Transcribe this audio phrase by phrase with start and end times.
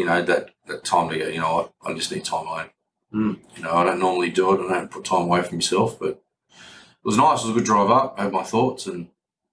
[0.00, 2.70] you know, that, that time to go, you know what, I just need time alone.
[3.12, 3.38] Mm.
[3.56, 4.66] You know, I don't normally do it.
[4.66, 7.42] I don't put time away from myself, but it was nice.
[7.42, 8.14] It was a good drive up.
[8.18, 9.08] I had my thoughts and,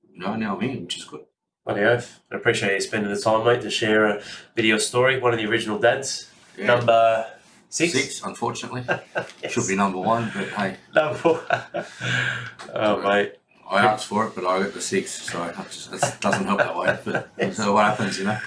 [0.09, 1.25] you know, now I'm in, which is good.
[1.65, 2.21] Bloody oath.
[2.31, 4.21] I appreciate you spending the time, mate, to share a
[4.55, 5.19] video story.
[5.19, 6.31] One of the original dads.
[6.57, 6.67] Yeah.
[6.67, 7.27] Number
[7.69, 7.91] six.
[7.93, 8.83] Six, unfortunately.
[9.43, 9.51] Yes.
[9.51, 11.19] Should be number one, but hey, Number
[12.73, 13.33] Oh, mate.
[13.69, 16.97] I asked for it, but I got the six, so it doesn't help that way.
[17.03, 18.39] But so what happens, you know?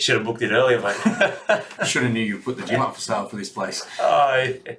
[0.00, 1.62] Should have booked it earlier, mate.
[1.86, 3.86] Should have knew you put the gym up for sale for this place.
[4.00, 4.74] oh, yeah.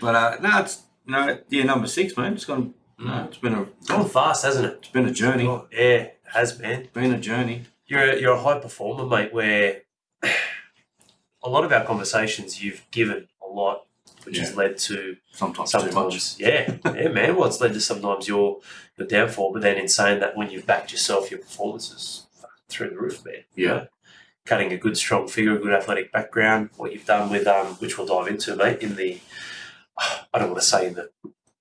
[0.00, 2.32] But uh, no, it's no, know, yeah, number six, man.
[2.34, 2.74] It's gone.
[2.98, 4.78] No, it's been a It's gone fast, hasn't it?
[4.80, 5.46] it's been a journey.
[5.46, 6.88] Oh, yeah, it has been.
[6.92, 7.62] Been a journey.
[7.86, 9.82] You're a, you're a high performer, mate, where
[11.42, 13.86] a lot of our conversations you've given a lot,
[14.24, 17.36] which has led to Sometimes, sometimes, yeah, yeah, man.
[17.36, 18.60] Well, it's led to sometimes your
[18.96, 22.26] your downfall, but then in saying that, when you've backed yourself, your performance is
[22.68, 23.44] through the roof, man.
[23.54, 23.72] You Yeah.
[23.74, 23.86] know?
[24.44, 26.70] Cutting a good, strong figure, a good athletic background.
[26.76, 29.20] What you've done with um, which we'll dive into, mate, in the
[30.32, 31.10] I don't want to say in the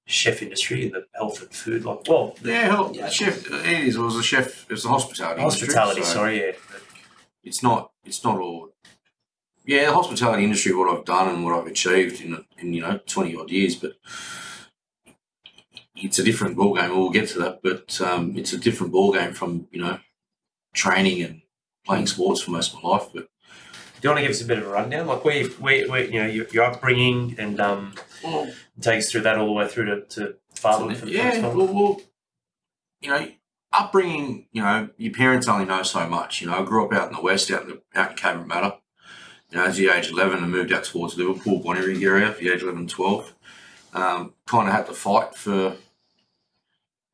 [0.06, 3.10] chef industry, in the health and food, like well, Yeah, Yeah.
[3.10, 3.46] chef.
[3.50, 3.96] It is.
[3.96, 4.70] It was a chef.
[4.70, 5.42] It's a hospitality.
[5.42, 6.02] industry, hospitality.
[6.02, 6.52] so sorry, yeah.
[7.44, 7.92] It's not.
[8.06, 8.70] It's not all.
[9.66, 10.74] Yeah, the hospitality industry.
[10.74, 13.94] What I've done and what I've achieved in in you know twenty odd years, but
[15.96, 16.90] it's a different ball game.
[16.90, 20.00] We'll get to that, but um, it's a different ball game from you know
[20.74, 21.42] training and
[21.86, 23.08] playing sports for most of my life.
[23.14, 23.28] But
[24.02, 26.04] Do you want to give us a bit of a rundown, like where, where, where
[26.06, 27.94] you know your, your upbringing, and um,
[28.82, 32.02] take us through that all the way through to, to fatherhood the yeah, well, well,
[33.02, 33.28] you know,
[33.72, 36.42] upbringing, you know, your parents only know so much.
[36.42, 38.78] You know, I grew up out in the west, out in the out in Cabramatta.
[39.52, 42.64] You know, as the age eleven, I moved out towards Liverpool, Bonnyrigg area, the age
[42.64, 43.34] 11, 12.
[43.94, 45.76] Um, kind of had to fight for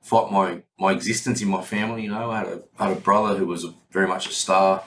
[0.09, 2.01] fight my my existence in my family.
[2.03, 4.31] You know, I had a I had a brother who was a, very much a
[4.31, 4.83] star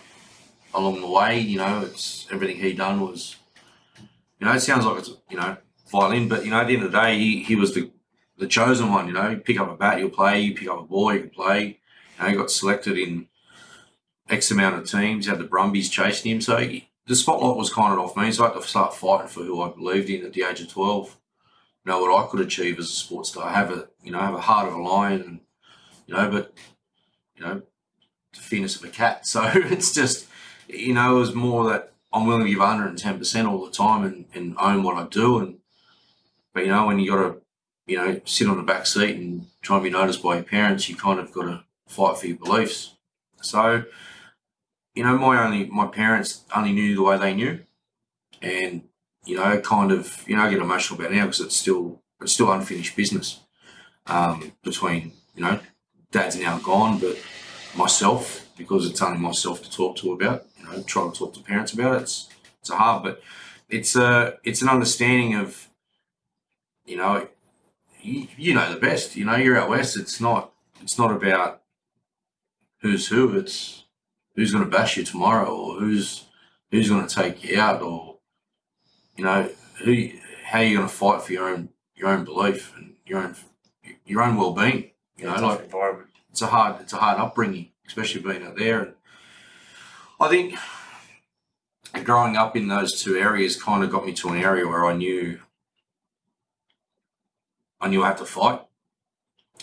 [0.75, 1.39] along the way.
[1.39, 3.37] You know, it's everything he done was.
[4.41, 5.57] You know, it sounds like it's you know
[5.91, 7.93] violin, but you know, at the end of the day, he, he was the
[8.37, 9.07] the chosen one.
[9.07, 10.41] You know, you pick up a bat, you'll play.
[10.41, 11.79] You pick up a ball, you can play.
[12.19, 13.29] You know, he got selected in
[14.29, 15.27] X amount of teams.
[15.27, 18.33] Had the Brumbies chasing him, so he, the spotlight was kind of off me.
[18.33, 20.69] So I had to start fighting for who I believed in at the age of
[20.69, 21.17] twelve.
[21.85, 23.49] Know what I could achieve as a sports star.
[23.49, 25.41] I have a you know I have a heart of a lion,
[26.07, 26.55] you know, but
[27.37, 27.63] you know,
[28.33, 29.27] the fierceness of a cat.
[29.27, 30.27] So it's just
[30.69, 34.05] you know, it was more that I'm willing to give 110 percent all the time
[34.05, 35.39] and, and own what I do.
[35.41, 35.59] And
[36.55, 37.43] but you know, when you got to
[37.87, 40.89] you know, sit on the back seat and try and be noticed by your parents,
[40.89, 42.95] you kind of got to fight for your beliefs.
[43.41, 43.85] So,
[44.95, 47.61] you know, my only my parents only knew the way they knew,
[48.41, 48.83] and
[49.25, 52.33] you know, kind of, you know, I get emotional about now because it's still it's
[52.33, 53.41] still unfinished business
[54.07, 55.61] um, between you know,
[56.11, 57.19] dad's now gone, but
[57.77, 60.45] myself because it's only myself to talk to about.
[60.59, 62.03] You know, try to talk to parents about it.
[62.03, 62.29] It's
[62.61, 63.23] it's a hard, but
[63.69, 65.69] it's a it's an understanding of,
[66.85, 67.29] you know,
[68.01, 69.17] you, you know the best.
[69.17, 69.97] You know, you're out west.
[69.97, 70.53] It's not.
[70.81, 71.63] It's not about
[72.81, 73.37] who's who.
[73.39, 73.85] It's
[74.35, 76.27] who's going to bash you tomorrow, or who's
[76.71, 78.12] who's going to take you out, or
[79.23, 79.49] you know
[79.85, 80.09] who
[80.47, 83.37] how you're going to fight for your own your own belief and your own
[84.05, 84.91] your own well being.
[85.17, 86.09] You know, like environment.
[86.29, 88.81] it's a hard it's a hard upbringing, especially being out there.
[88.81, 88.95] And
[90.19, 90.59] I think
[92.03, 94.95] growing up in those two areas kind of got me to an area where I
[94.95, 95.39] knew
[97.81, 98.63] I knew I had to fight.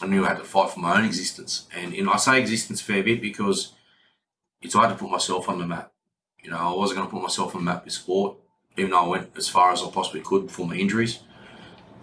[0.01, 1.67] I knew I had to fight for my own existence.
[1.75, 3.73] And you know, I say existence a fair bit because
[4.61, 5.91] it's hard to put myself on the map.
[6.41, 8.37] You know, I wasn't going to put myself on the map with sport,
[8.79, 11.19] even though I went as far as I possibly could before my injuries.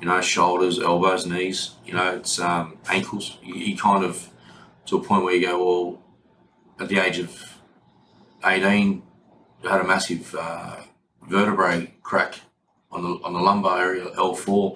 [0.00, 1.72] You know, shoulders, elbows, knees.
[1.87, 3.38] You know, it's um, ankles.
[3.42, 4.28] You, you kind of
[4.87, 6.03] to a point where you go, well,
[6.78, 7.59] at the age of
[8.44, 9.03] eighteen,
[9.64, 10.76] I had a massive uh,
[11.26, 12.41] vertebrae crack
[12.93, 14.75] on the on the lumbar area, L four.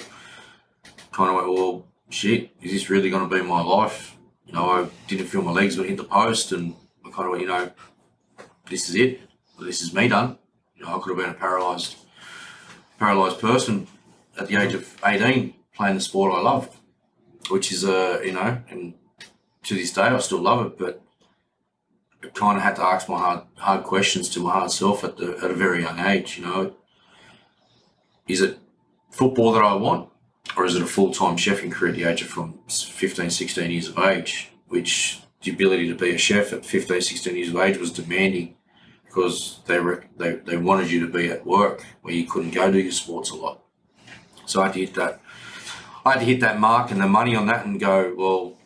[1.12, 4.16] Kind of went, well, shit, is this really going to be my life?
[4.46, 6.74] You know, I didn't feel my legs would hit the post, and
[7.04, 7.70] I kind of went, you know,
[8.68, 9.20] this is it.
[9.60, 10.38] This is me done.
[10.80, 11.98] You know, I could have been a paralysed,
[12.98, 13.86] paralysed person
[14.38, 16.74] at the age of eighteen, playing the sport I loved,
[17.50, 18.94] which is uh, you know, and
[19.64, 21.02] to this day I still love it, but
[22.24, 25.18] I kind of had to ask my hard, hard questions to my hard self at
[25.18, 26.38] the at a very young age.
[26.38, 26.74] You know,
[28.26, 28.58] is it
[29.10, 30.08] football that I want,
[30.56, 33.70] or is it a full time chefing career at the age of from 15, 16
[33.70, 34.50] years of age?
[34.68, 38.56] Which the ability to be a chef at 15, 16 years of age was demanding
[39.10, 42.70] because they re- they they wanted you to be at work where you couldn't go
[42.70, 43.62] do your sports a lot.
[44.46, 45.20] So I had to hit that.
[46.04, 48.56] I had to hit that mark and the money on that and go, well,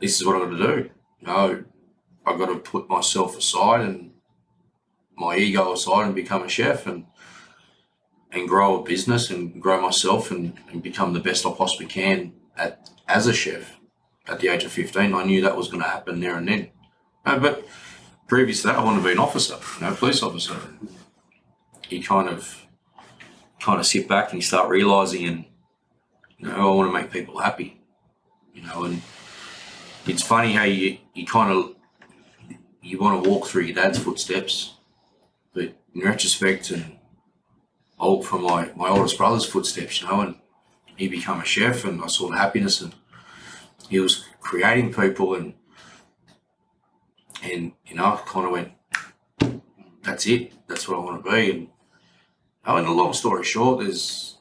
[0.00, 0.90] this is what got to do.
[1.20, 1.64] Know,
[2.24, 4.12] I've got to put myself aside and
[5.16, 7.06] my ego aside and become a chef and
[8.30, 12.32] and grow a business and grow myself and, and become the best I possibly can
[12.56, 13.76] at as a chef
[14.28, 15.14] at the age of 15.
[15.14, 16.70] I knew that was going to happen there and then.
[17.24, 17.66] No, but
[18.26, 20.56] previous to that, I wanted to be an officer, you know, police officer.
[21.88, 22.66] You kind of
[23.60, 25.44] kind of sit back and you start realizing and
[26.38, 27.80] you know, I want to make people happy.
[28.52, 29.02] You know, and
[30.06, 31.74] it's funny how you, you kind of
[32.82, 34.74] you want to walk through your dad's footsteps,
[35.52, 36.98] but in retrospect, and
[37.98, 40.36] walk from my, my oldest brother's footsteps, you know, and
[40.96, 42.94] he became a chef, and I saw the happiness, and
[43.88, 45.54] he was creating people, and
[47.52, 48.72] and you know, I kind of went,
[50.02, 51.68] that's it, that's what I want to be, and
[52.66, 54.38] oh, and a long story short, there's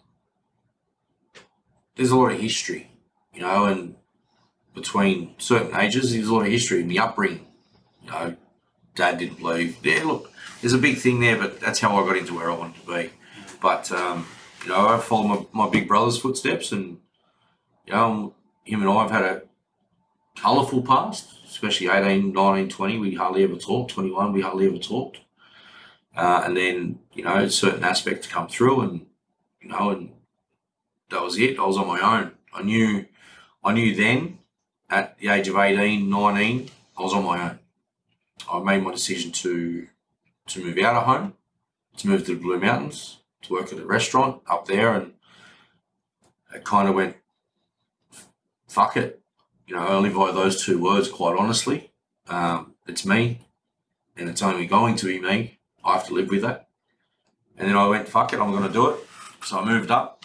[1.96, 2.92] there's a lot of history,
[3.34, 3.96] you know, and
[4.74, 7.48] between certain ages, there's a lot of history in the upbringing.
[8.04, 8.36] You know,
[8.94, 9.78] dad didn't believe.
[9.84, 10.32] Yeah, look,
[10.62, 12.94] there's a big thing there, but that's how I got into where I wanted to
[12.94, 13.10] be.
[13.62, 14.28] But um,
[14.64, 17.00] you know, I followed my, my big brother's footsteps, and
[17.86, 19.42] you know, him and I have had a
[20.38, 23.00] colourful past, especially 18, 19, 20.
[23.00, 23.92] We hardly ever talked.
[23.92, 25.20] 21, we hardly ever talked.
[26.16, 29.06] Uh, and then you know, certain aspects come through, and
[29.62, 30.12] you know, and
[31.10, 31.58] that was it.
[31.58, 32.34] I was on my own.
[32.54, 33.06] I knew,
[33.64, 34.40] I knew then,
[34.90, 37.60] at the age of 18, 19, I was on my own.
[38.52, 39.88] I made my decision to
[40.48, 41.34] to move out of home,
[41.98, 45.14] to move to the Blue Mountains, to work at a restaurant up there, and
[46.54, 47.16] it kind of went,
[48.68, 49.22] fuck it.
[49.68, 51.92] You know, only by those two words, quite honestly.
[52.28, 53.42] Um, it's me,
[54.16, 55.60] and it's only going to be me.
[55.84, 56.68] I have to live with that.
[57.58, 59.00] And then I went, fuck it, I'm going to do it.
[59.44, 60.24] So I moved up,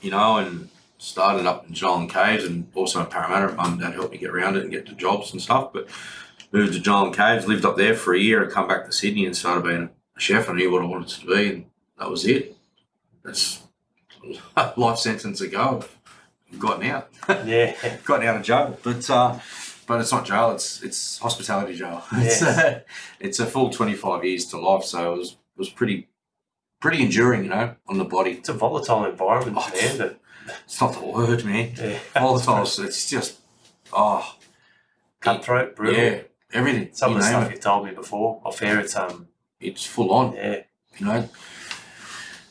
[0.00, 3.54] you know, and started up in Jenolan Caves and also in Parramatta.
[3.54, 5.72] Mum and dad helped me get around it and get to jobs and stuff.
[5.72, 5.88] But
[6.52, 9.26] moved to Jenolan Caves, lived up there for a year, and come back to Sydney
[9.26, 10.48] and started being a chef.
[10.48, 11.64] I knew what I wanted to be, and
[11.98, 12.56] that was it.
[13.24, 13.62] That's
[14.76, 15.84] life sentence ago.
[16.52, 17.09] I've gotten out,
[17.46, 17.74] Yeah.
[18.04, 19.38] gotten out of jail, but uh,
[19.86, 20.50] but it's not jail.
[20.52, 22.02] It's it's hospitality jail.
[22.12, 22.80] It's uh,
[23.20, 26.08] it's a full twenty five years to life, so it was was pretty
[26.80, 28.32] pretty enduring, you know, on the body.
[28.32, 30.16] It's a volatile environment, Oh, man.
[30.64, 31.72] It's not the word, man.
[31.76, 31.98] yeah.
[32.20, 32.62] Volatile.
[32.62, 33.38] it's just
[33.92, 34.36] oh
[35.20, 36.02] cutthroat, brutal.
[36.02, 36.20] yeah,
[36.52, 36.88] everything.
[36.92, 37.50] Some you of the stuff it.
[37.52, 39.28] you've told me before off air, it's um,
[39.60, 40.34] It's full on.
[40.34, 40.62] yeah,
[40.98, 41.28] you know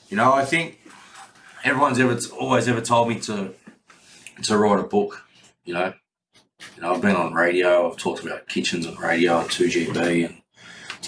[0.10, 0.80] you know i think
[1.64, 3.54] everyone's ever always ever told me to
[4.44, 5.24] to write a book
[5.64, 5.94] you know?
[6.76, 10.42] You know i've been on radio i've talked about kitchens on radio on 2gb and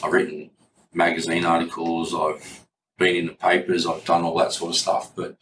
[0.04, 0.52] i've written
[0.94, 2.66] magazine articles i've
[2.98, 5.38] been in the papers i've done all that sort of stuff but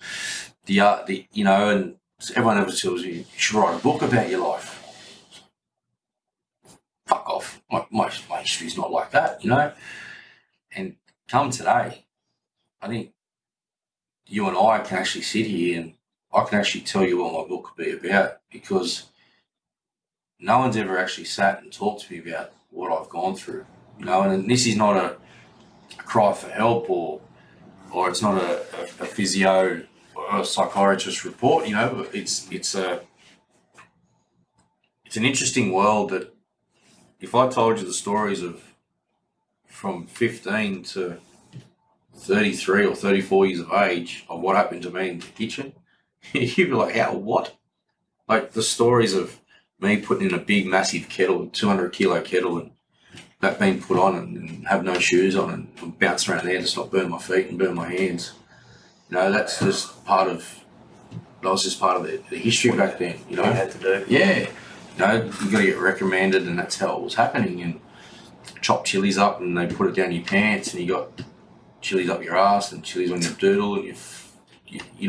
[0.65, 1.95] the uh the you know and
[2.36, 4.75] everyone ever tells you you should write a book about your life.
[7.07, 7.62] Fuck off.
[7.71, 9.71] My, my, my history's not like that you know?
[10.75, 10.95] And
[11.27, 12.06] come today
[12.81, 13.13] I think
[14.27, 15.94] you and I can actually sit here and
[16.34, 19.06] I can actually tell you what my book could be about because
[20.40, 23.66] no one's ever actually sat and talked to me about what I've gone through.
[23.98, 25.18] You know, and this is not a,
[25.98, 27.22] cry for help or
[27.92, 29.81] or it's not a, a, a physio
[30.16, 33.02] or a psychiatrist report, you know, it's it's a
[35.06, 36.34] it's an interesting world that
[37.20, 38.63] if I told you the stories of
[39.68, 41.18] from fifteen to
[42.15, 45.72] 33 or 34 years of age of what happened to me in the kitchen,
[46.34, 47.56] you'd be like, how, what?
[48.28, 49.40] Like the stories of
[49.80, 52.72] me putting in a big, massive kettle, 200 kilo kettle, and
[53.40, 56.62] that being put on and, and have no shoes on and, and bounce around there
[56.62, 58.34] to not burn my feet and burn my hands.
[59.10, 60.64] You know, that's just part of,
[61.42, 63.44] that was just part of the, the history back then, you you know?
[63.44, 64.06] had to do.
[64.08, 64.40] Yeah.
[64.40, 64.48] You
[64.98, 67.62] know, you got to get recommended, and that's how it was happening.
[67.62, 67.80] And
[68.62, 71.22] chop chilies up, and they put it down your pants, and you got
[71.80, 73.96] chilies up your ass, and chilies on your doodle, and you,
[74.68, 75.08] you, you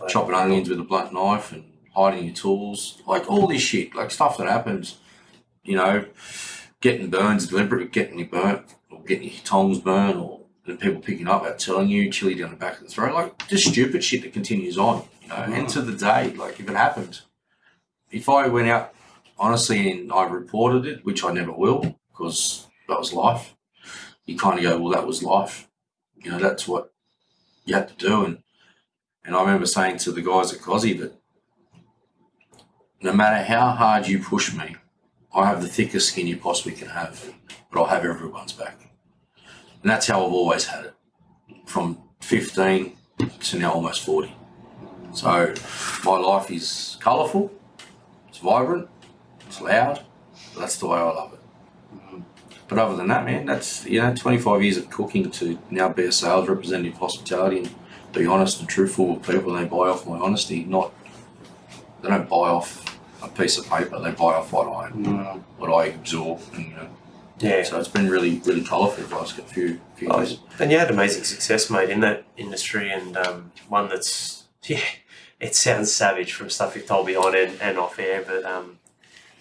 [0.00, 3.94] know, chopping onions with a blunt knife, and hiding your tools, like all this shit,
[3.94, 4.98] like stuff that happens.
[5.64, 6.04] You know,
[6.80, 11.28] getting burns, deliberate getting you burnt, or getting your tongs burnt, or and people picking
[11.28, 14.22] up out telling you chili down the back of the throat, like just stupid shit
[14.22, 15.04] that continues on.
[15.22, 17.20] You know, and to the day, like if it happened,
[18.10, 18.92] if I went out
[19.38, 23.54] honestly and I reported it, which I never will, because that was life.
[24.24, 25.68] You kind of go, well, that was life.
[26.16, 26.92] You know, that's what
[27.64, 28.24] you had to do.
[28.24, 28.38] And
[29.26, 31.12] and I remember saying to the guys at Cozzy that
[33.02, 34.76] no matter how hard you push me,
[35.34, 37.32] I have the thickest skin you possibly can have,
[37.70, 38.88] but I'll have everyone's back.
[39.82, 40.94] And that's how I've always had it,
[41.66, 42.96] from 15
[43.40, 44.34] to now almost 40.
[45.12, 45.54] So
[46.04, 47.52] my life is colourful,
[48.28, 48.88] it's vibrant,
[49.46, 50.04] it's loud.
[50.58, 51.40] That's the way I love it.
[52.68, 56.04] But other than that, man, that's you know, 25 years of cooking to now be
[56.04, 57.74] a sales representative hospitality and
[58.18, 59.52] be honest and truthful with people.
[59.52, 60.92] They buy off my honesty, not
[62.02, 63.98] they don't buy off a piece of paper.
[64.00, 65.42] They buy off what I Mm.
[65.58, 66.88] what I absorb, and you know,
[67.38, 67.62] Yeah.
[67.62, 70.38] so it's been really really colourful the last few few Oh, years.
[70.58, 74.80] and you had amazing success, mate, in that industry, and um, one that's yeah,
[75.40, 78.78] it sounds savage from stuff you've told me on and, and off air, but um,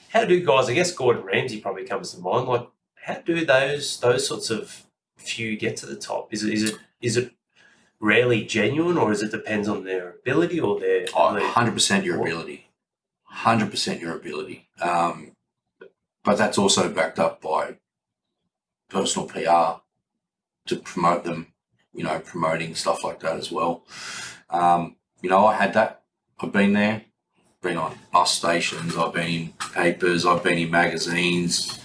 [0.10, 0.70] how do guys?
[0.70, 2.48] I guess Gordon Ramsay probably comes to mind.
[2.48, 2.68] Like,
[3.04, 4.84] how do those those sorts of
[5.18, 6.34] few get to the top?
[6.34, 7.34] Is it is it is it
[8.06, 11.08] rarely genuine, or is it depends on their ability or their?
[11.16, 12.68] Oh, 100% your ability.
[13.34, 14.70] 100% your ability.
[14.80, 15.32] Um,
[16.24, 17.78] but that's also backed up by
[18.90, 19.82] personal PR
[20.68, 21.54] to promote them,
[21.94, 23.84] you know, promoting stuff like that as well.
[24.52, 26.04] Um, you know, I had that.
[26.40, 27.04] I've been there,
[27.62, 31.80] been on bus stations, I've been in papers, I've been in magazines.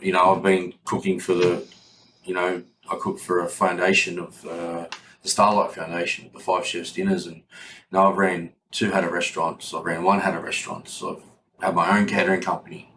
[0.00, 1.66] You know, I've been cooking for the,
[2.24, 4.86] you know, I cook for a foundation of uh,
[5.22, 7.42] the Starlight Foundation, the Five Chefs Dinners, and
[7.92, 9.72] now I've ran two had a restaurants.
[9.74, 10.88] I've ran one had a restaurant.
[10.88, 11.22] So
[11.58, 12.92] I've had my own catering company.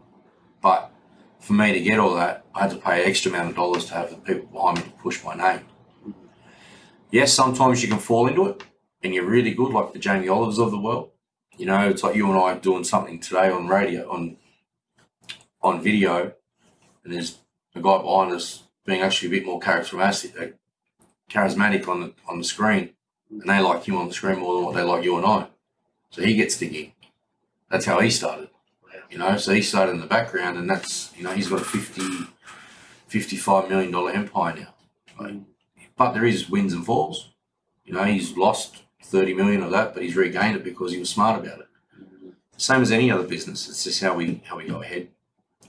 [0.61, 0.91] But
[1.39, 3.93] for me to get all that, I had to pay extra amount of dollars to
[3.93, 5.65] have the people behind me to push my name.
[7.09, 8.63] Yes, sometimes you can fall into it
[9.03, 11.09] and you're really good, like the Jamie Olivers of the world.
[11.57, 14.37] You know, it's like you and I doing something today on radio, on
[15.61, 16.33] on video,
[17.03, 17.37] and there's
[17.75, 20.51] a guy behind us being actually a bit more charismatic, uh,
[21.29, 22.91] charismatic on the on the screen,
[23.29, 25.47] and they like him on the screen more than what they like you and I.
[26.09, 26.93] So he gets the gig.
[27.69, 28.49] That's how he started.
[29.09, 31.65] You know, so he started in the background, and that's you know he's got a
[31.65, 32.01] 50,
[33.07, 34.73] 55 million dollar empire now.
[35.97, 37.31] But there is wins and falls.
[37.85, 41.09] You know, he's lost thirty million of that, but he's regained it because he was
[41.09, 41.67] smart about it.
[42.57, 43.67] Same as any other business.
[43.67, 45.09] It's just how we how we go ahead.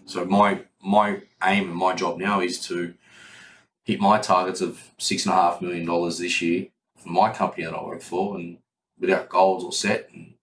[0.07, 2.95] So my my aim and my job now is to
[3.85, 7.65] hit my targets of six and a half million dollars this year for my company
[7.65, 8.59] that I work for, and
[8.99, 10.35] without goals or set and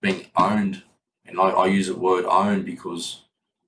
[0.00, 0.82] being owned.
[1.26, 3.22] And I, I use the word owned because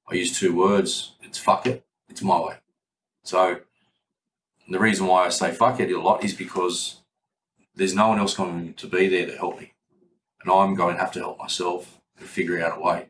[0.09, 1.13] I use two words.
[1.23, 1.85] It's fuck it.
[2.09, 2.55] It's my way.
[3.25, 3.61] So
[4.69, 7.01] the reason why I say fuck it a lot is because
[7.75, 9.73] there's no one else going to be there to help me.
[10.43, 13.09] And I'm going to have to help myself and figure out a way.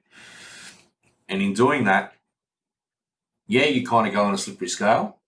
[1.28, 2.14] And in doing that,
[3.46, 5.18] yeah, you kind of go on a slippery scale.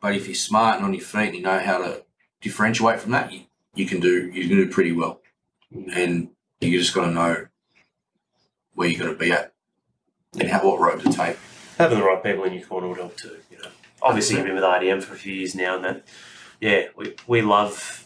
[0.00, 2.04] But if you're smart and on your feet and you know how to
[2.40, 3.40] differentiate from that, you,
[3.74, 5.20] you can do you can do pretty well.
[5.72, 7.46] And you just got to know
[8.74, 9.52] where you're going to be at
[10.38, 11.38] and how, what road to take.
[11.78, 13.38] having the right people in your corner would help too.
[13.50, 13.68] You know,
[14.02, 16.04] obviously you've been with RDM for a few years now, and that
[16.60, 18.02] yeah, we, we love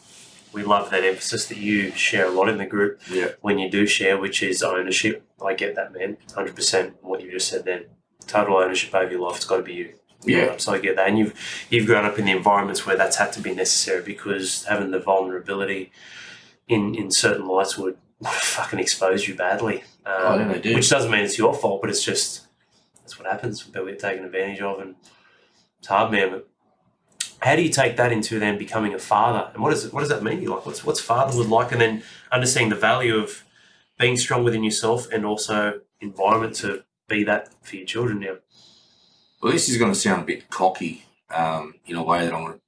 [0.53, 3.29] we love that emphasis that you share a lot in the group Yeah.
[3.41, 5.25] when you do share, which is ownership.
[5.45, 6.97] I get that, man, hundred percent.
[7.03, 7.85] What you just said then,
[8.27, 9.37] total ownership over your life.
[9.37, 9.95] It's got to be you.
[10.25, 10.57] Yeah.
[10.59, 13.33] So I get that, and you've you've grown up in the environments where that's had
[13.35, 15.93] to be necessary because having the vulnerability
[16.69, 19.83] in in certain lights would fucking expose you badly.
[20.07, 20.75] Um, Oh, yeah, they do.
[20.75, 22.47] Which doesn't mean it's your fault, but it's just
[23.01, 23.63] that's what happens.
[23.63, 24.95] But we're taken advantage of, and
[25.79, 26.31] it's hard, man.
[26.31, 26.49] But
[27.41, 30.11] how do you take that into then becoming a father, and what does what does
[30.11, 30.45] that mean?
[30.45, 33.45] Like, what's what's fatherhood like, and then understanding the value of
[33.99, 38.37] being strong within yourself and also environment to be that for your children now.
[39.41, 42.45] Well, this is going to sound a bit cocky um, in a way that I'm
[42.45, 42.61] going to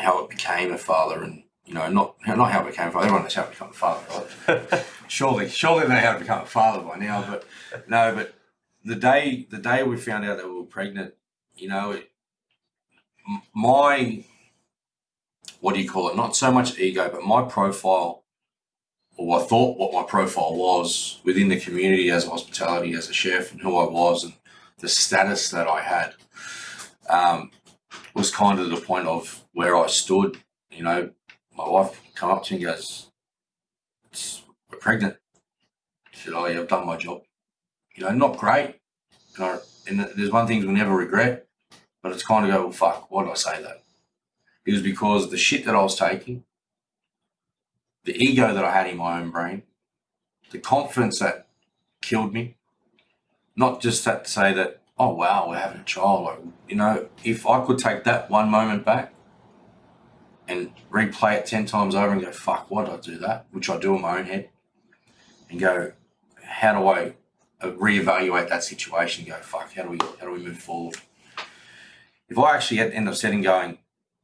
[0.00, 3.06] how it became a father, and you know, not not how it became a father.
[3.06, 4.84] Everyone knows how to become a father, right?
[5.08, 7.24] surely, surely they know how to become a father by now.
[7.28, 7.44] But
[7.86, 8.34] no, but
[8.84, 11.14] the day the day we found out that we were pregnant,
[11.54, 12.10] you know, it,
[13.54, 14.24] my
[15.60, 16.16] what do you call it?
[16.16, 18.24] Not so much ego, but my profile,
[19.16, 23.14] or I thought what my profile was within the community as a hospitality, as a
[23.14, 24.34] chef, and who I was, and
[24.78, 26.14] the status that I had
[27.08, 27.50] um,
[28.14, 30.38] was kind of the point of where I stood.
[30.70, 31.10] You know,
[31.56, 33.10] my wife come up to me and goes,
[34.70, 35.16] "We're pregnant."
[36.12, 37.22] I said, "Oh yeah, I've done my job."
[37.94, 38.80] You know, not great.
[39.36, 41.46] And, I, and there's one thing we'll never regret,
[42.02, 43.82] but it's kind of go, "Well, fuck, why did I say that?"
[44.66, 46.44] It was because the shit that I was taking,
[48.04, 49.62] the ego that I had in my own brain,
[50.50, 51.46] the confidence that
[52.00, 52.56] killed me,
[53.56, 56.24] not just that to say that, oh wow, we're having a child.
[56.24, 59.14] Like, you know, if I could take that one moment back
[60.46, 63.46] and replay it ten times over and go, fuck, why did I do that?
[63.50, 64.50] Which I do in my own head,
[65.50, 65.92] and go,
[66.42, 67.14] how do I
[67.60, 69.24] uh, reevaluate that situation?
[69.24, 70.96] And go, fuck, how do we how do we move forward?
[72.28, 73.78] If I actually end up sitting going,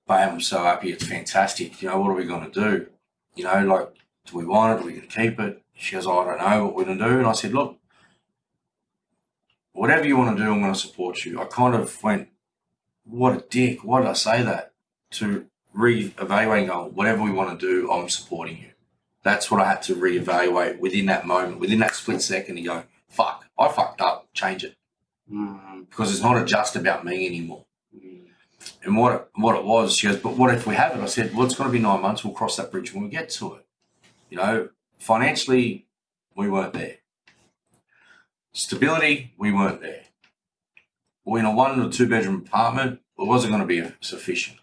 [0.07, 1.81] bam, I'm so happy, it's fantastic.
[1.81, 2.87] You know, what are we going to do?
[3.37, 3.95] You know, like,
[4.27, 4.83] do we want it?
[4.83, 5.63] Are we going to keep it?
[5.75, 7.19] She goes, oh, I don't know what we're going to do.
[7.19, 7.79] And I said, look,
[9.73, 11.41] whatever you want to do, I'm going to support you.
[11.41, 12.29] I kind of went,
[13.05, 13.85] what a dick.
[13.85, 14.73] Why did I say that?
[15.13, 18.71] To re-evaluate and go, whatever we want to do, I'm supporting you.
[19.23, 22.57] That's what I had to re-evaluate within that moment, within that split second.
[22.59, 24.29] And go, fuck, I fucked up.
[24.33, 24.77] Change it
[25.33, 27.65] Mm, because it's not just about me anymore.
[27.95, 28.23] mm,
[28.83, 31.01] And what it, what it was, she goes, but what if we have it?
[31.01, 32.25] I said, well, it's going to be nine months.
[32.25, 33.67] We'll cross that bridge when we get to it.
[34.29, 35.87] You know, financially,
[36.35, 36.97] we weren't there.
[38.53, 40.03] Stability, we weren't there.
[41.25, 43.01] We're in a one or two bedroom apartment.
[43.19, 44.59] It wasn't going to be sufficient.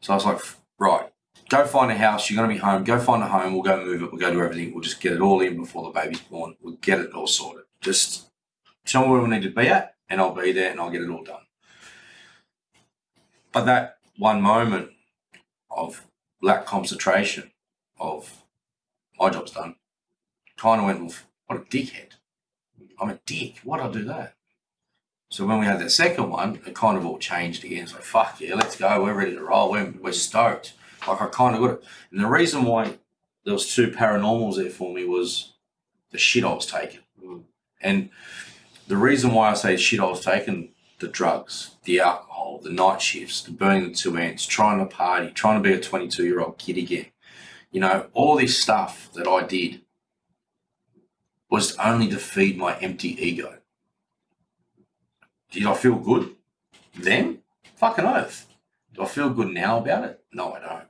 [0.00, 0.40] So I was like,
[0.78, 1.10] right,
[1.48, 2.30] go find a house.
[2.30, 2.84] You're going to be home.
[2.84, 3.52] Go find a home.
[3.52, 4.12] We'll go move it.
[4.12, 4.72] We'll go do everything.
[4.72, 6.56] We'll just get it all in before the baby's born.
[6.62, 7.64] We'll get it all sorted.
[7.80, 8.30] Just
[8.86, 11.02] tell me where we need to be at, and I'll be there and I'll get
[11.02, 11.42] it all done.
[13.52, 14.90] But that one moment
[15.70, 16.06] of
[16.40, 17.50] lack concentration,
[17.98, 18.42] of
[19.18, 19.76] my job's done,
[20.56, 21.14] kind of went, well,
[21.46, 22.12] what a dickhead.
[23.00, 23.58] I'm a dick.
[23.64, 24.34] Why'd I do that?
[25.30, 27.84] So when we had that second one, it kind of all changed again.
[27.84, 29.02] It's like, fuck yeah, let's go.
[29.02, 29.72] We're ready to roll.
[29.72, 30.74] We're, we're stoked.
[31.08, 31.84] Like I kind of got it.
[32.12, 32.98] And the reason why
[33.44, 35.54] there was two paranormals there for me was
[36.12, 37.00] the shit I was taking.
[37.22, 37.42] mm,
[37.80, 38.10] And
[38.86, 40.70] the reason why I say shit I was taking,
[41.00, 45.30] the drugs, the alcohol, the night shifts, the burning the two ants, trying to party,
[45.32, 47.06] trying to be a 22 year old kid again.
[47.72, 49.80] You know, all this stuff that I did
[51.50, 53.58] was only to feed my empty ego.
[55.50, 56.34] Did I feel good
[56.98, 57.40] then?
[57.76, 58.48] Fucking oath.
[58.94, 60.24] Do I feel good now about it?
[60.32, 60.88] No, I don't.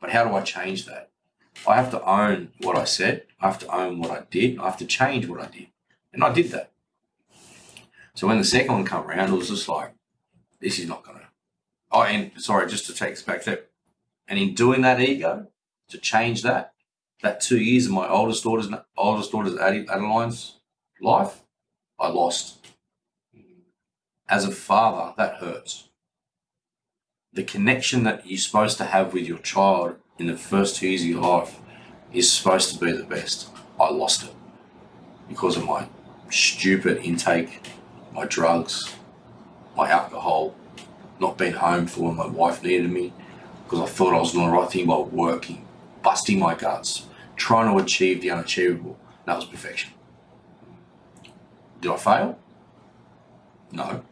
[0.00, 1.10] But how do I change that?
[1.66, 3.24] I have to own what I said.
[3.40, 4.58] I have to own what I did.
[4.58, 5.68] I have to change what I did.
[6.12, 6.72] And I did that.
[8.14, 9.94] So when the second one come around, it was just like,
[10.60, 11.28] this is not gonna.
[11.90, 13.64] Oh, and sorry, just to take us back there.
[14.26, 15.48] And in doing that ego,
[15.88, 16.74] to change that,
[17.22, 20.56] that two years of my oldest daughter's oldest daughter's Adeline's
[21.00, 21.42] life,
[21.98, 22.66] I lost.
[24.28, 25.88] As a father, that hurts.
[27.32, 31.02] The connection that you're supposed to have with your child in the first two years
[31.02, 31.58] of your life
[32.12, 33.48] is supposed to be the best.
[33.80, 34.34] I lost it
[35.28, 35.86] because of my
[36.30, 37.60] stupid intake,
[38.12, 38.94] my drugs,
[39.76, 40.54] my alcohol,
[41.20, 43.12] not being home for when my wife needed me,
[43.64, 45.67] because I thought I was doing the right thing by working,
[46.02, 47.06] busting my guts,
[47.36, 48.98] trying to achieve the unachievable.
[49.26, 49.92] That was perfection.
[51.80, 52.38] Did I fail?
[53.72, 54.02] No.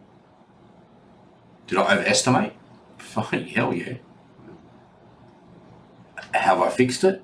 [1.66, 2.53] Did I overestimate?
[2.99, 3.94] Fine, hell yeah.
[6.33, 7.22] Have I fixed it?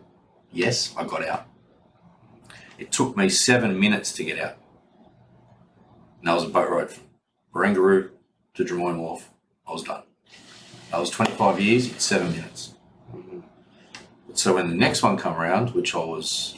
[0.51, 1.47] Yes, I got out.
[2.79, 4.57] It took me seven minutes to get out.
[6.19, 7.05] And that was a boat ride from
[7.55, 8.11] Barangaroo
[8.55, 9.31] to Drummoyne Wharf.
[9.67, 10.03] I was done.
[10.91, 12.75] That was 25 years in seven minutes.
[14.35, 16.57] So when the next one come around, which I was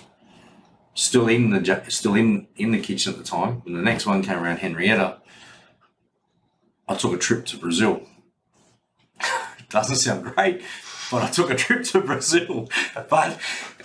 [0.95, 4.23] still in the still in in the kitchen at the time, when the next one
[4.23, 5.19] came around, Henrietta,
[6.89, 8.03] I took a trip to Brazil.
[9.71, 10.63] Doesn't sound great,
[11.11, 12.69] but I took a trip to Brazil.
[13.11, 13.39] But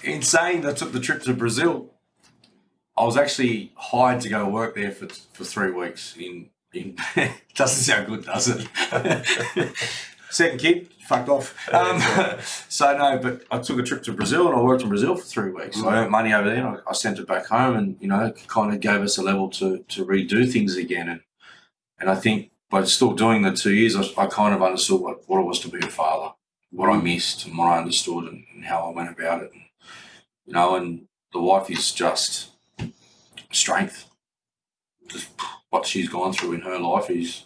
[0.03, 1.91] in saying that I took the trip to Brazil,
[2.95, 6.15] I was actually hired to go work there for for three weeks.
[6.15, 6.95] In in
[7.55, 8.67] doesn't sound good, does it?
[10.29, 11.73] Second kid, fucked off.
[11.73, 11.99] Um,
[12.69, 15.23] so no, but I took a trip to Brazil and I worked in Brazil for
[15.23, 15.79] three weeks.
[15.79, 16.65] So I earned money over there.
[16.65, 19.23] And I, I sent it back home, and you know, kind of gave us a
[19.23, 21.09] level to to redo things again.
[21.09, 21.21] And
[21.99, 25.27] and I think by still doing the two years, I, I kind of understood what,
[25.27, 26.33] what it was to be a father,
[26.71, 29.51] what I missed, and what I understood, and, and how I went about it.
[29.51, 29.63] And,
[30.45, 32.51] you know, and the wife is just
[33.51, 34.05] strength.
[35.07, 35.29] Just
[35.71, 37.45] what she's gone through in her life is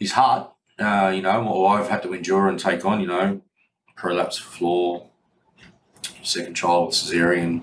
[0.00, 0.46] is hard.
[0.78, 3.00] Uh, you know, what I've had to endure and take on.
[3.00, 3.42] You know,
[3.96, 5.08] prolapse floor,
[6.22, 7.62] second child with cesarean.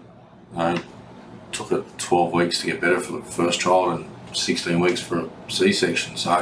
[1.51, 5.19] Took it twelve weeks to get better for the first child and sixteen weeks for
[5.19, 6.15] a C section.
[6.15, 6.41] So,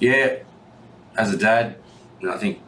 [0.00, 0.40] yeah,
[1.16, 1.76] as a dad,
[2.28, 2.60] I think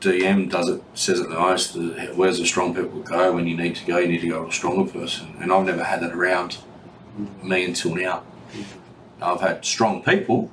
[0.00, 1.74] DM does it says it the most.
[1.74, 3.98] The, where's the strong people go when you need to go?
[3.98, 6.58] You need to go to a stronger person, and I've never had that around
[7.42, 8.22] me until now.
[9.20, 10.50] I've had strong people,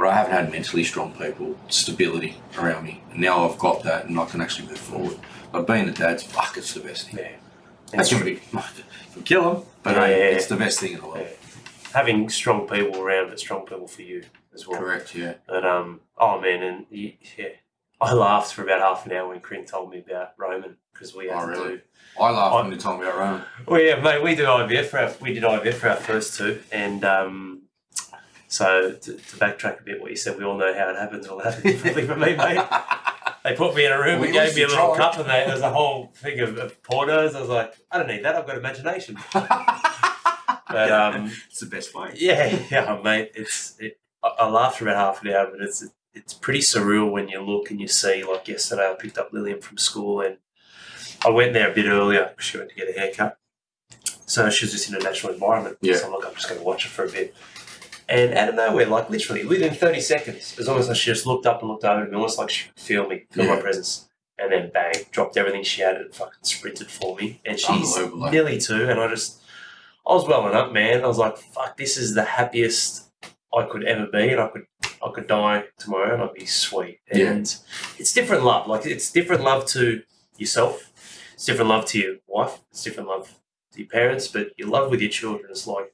[0.00, 3.02] but I haven't had mentally strong people, stability around me.
[3.12, 5.18] And now I've got that, and I can actually move forward.
[5.52, 7.18] But being a dad's fuck, it's the best thing.
[7.22, 7.32] yeah.
[7.92, 8.36] That's gonna be
[9.12, 11.18] can kill them, but Yeah, hey, yeah, it's the best thing in the world.
[11.20, 11.36] Yeah.
[11.92, 14.22] Having strong people around, but strong people for you
[14.54, 14.78] as well.
[14.80, 15.14] Correct.
[15.14, 15.34] Yeah.
[15.46, 17.48] But, um, oh man, and you, yeah,
[18.00, 21.26] I laughed for about half an hour when Corinne told me about Roman because we
[21.26, 21.68] had Oh, to really?
[21.76, 21.80] do.
[22.20, 23.42] I laughed I- when you told me about Roman.
[23.66, 26.60] Well, yeah, mate, we do IVF for our, we did IVF for our first two,
[26.72, 27.49] and um,
[28.50, 31.26] so to, to backtrack a bit, what you said, we all know how it happens.
[31.26, 32.60] Well, that differently for me, mate.
[33.42, 35.44] They put me in a room We and gave me a little cup, and they,
[35.46, 36.76] there was a whole thing of, of.
[36.92, 38.34] I was like, I don't need that.
[38.34, 39.16] I've got imagination.
[40.70, 42.12] But um, it's the best way.
[42.14, 43.32] yeah, yeah, mate.
[43.34, 45.84] It's it, I, I laughed for about half an hour, but it's
[46.14, 48.22] it's pretty surreal when you look and you see.
[48.22, 50.36] Like yesterday, I picked up Lillian from school, and
[51.24, 53.38] I went there a bit earlier because she went to get a haircut.
[54.26, 55.78] So she was just in a natural environment.
[55.80, 55.96] Yeah.
[55.96, 57.34] So I'm like, I'm just going to watch her for a bit.
[58.10, 61.46] And out of nowhere, like literally within 30 seconds, as long as she just looked
[61.46, 64.08] up and looked over me, almost like she could feel me, feel my presence.
[64.36, 67.40] And then bang, dropped everything she had and fucking sprinted for me.
[67.44, 68.88] And she's nearly two.
[68.88, 69.40] And I just,
[70.04, 71.04] I was welling up, man.
[71.04, 73.08] I was like, fuck, this is the happiest
[73.54, 74.30] I could ever be.
[74.30, 74.66] And I could,
[75.06, 76.98] I could die tomorrow and I'd be sweet.
[77.12, 77.30] Yeah.
[77.30, 77.56] And
[77.96, 78.66] it's different love.
[78.66, 80.02] Like it's different love to
[80.36, 80.90] yourself.
[81.34, 82.58] It's different love to your wife.
[82.72, 83.36] It's different love
[83.72, 84.26] to your parents.
[84.26, 85.92] But your love with your children is like,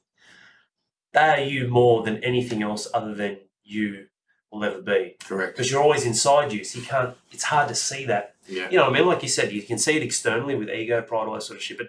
[1.13, 4.07] they are you more than anything else other than you
[4.51, 5.15] will ever be.
[5.19, 5.55] Correct.
[5.55, 6.63] Because you're always inside you.
[6.63, 8.69] So you can't, it's hard to see that Yeah.
[8.69, 9.07] you know what I mean?
[9.07, 11.63] Like you said, you can see it externally with ego, pride, all that sort of
[11.63, 11.87] shit, but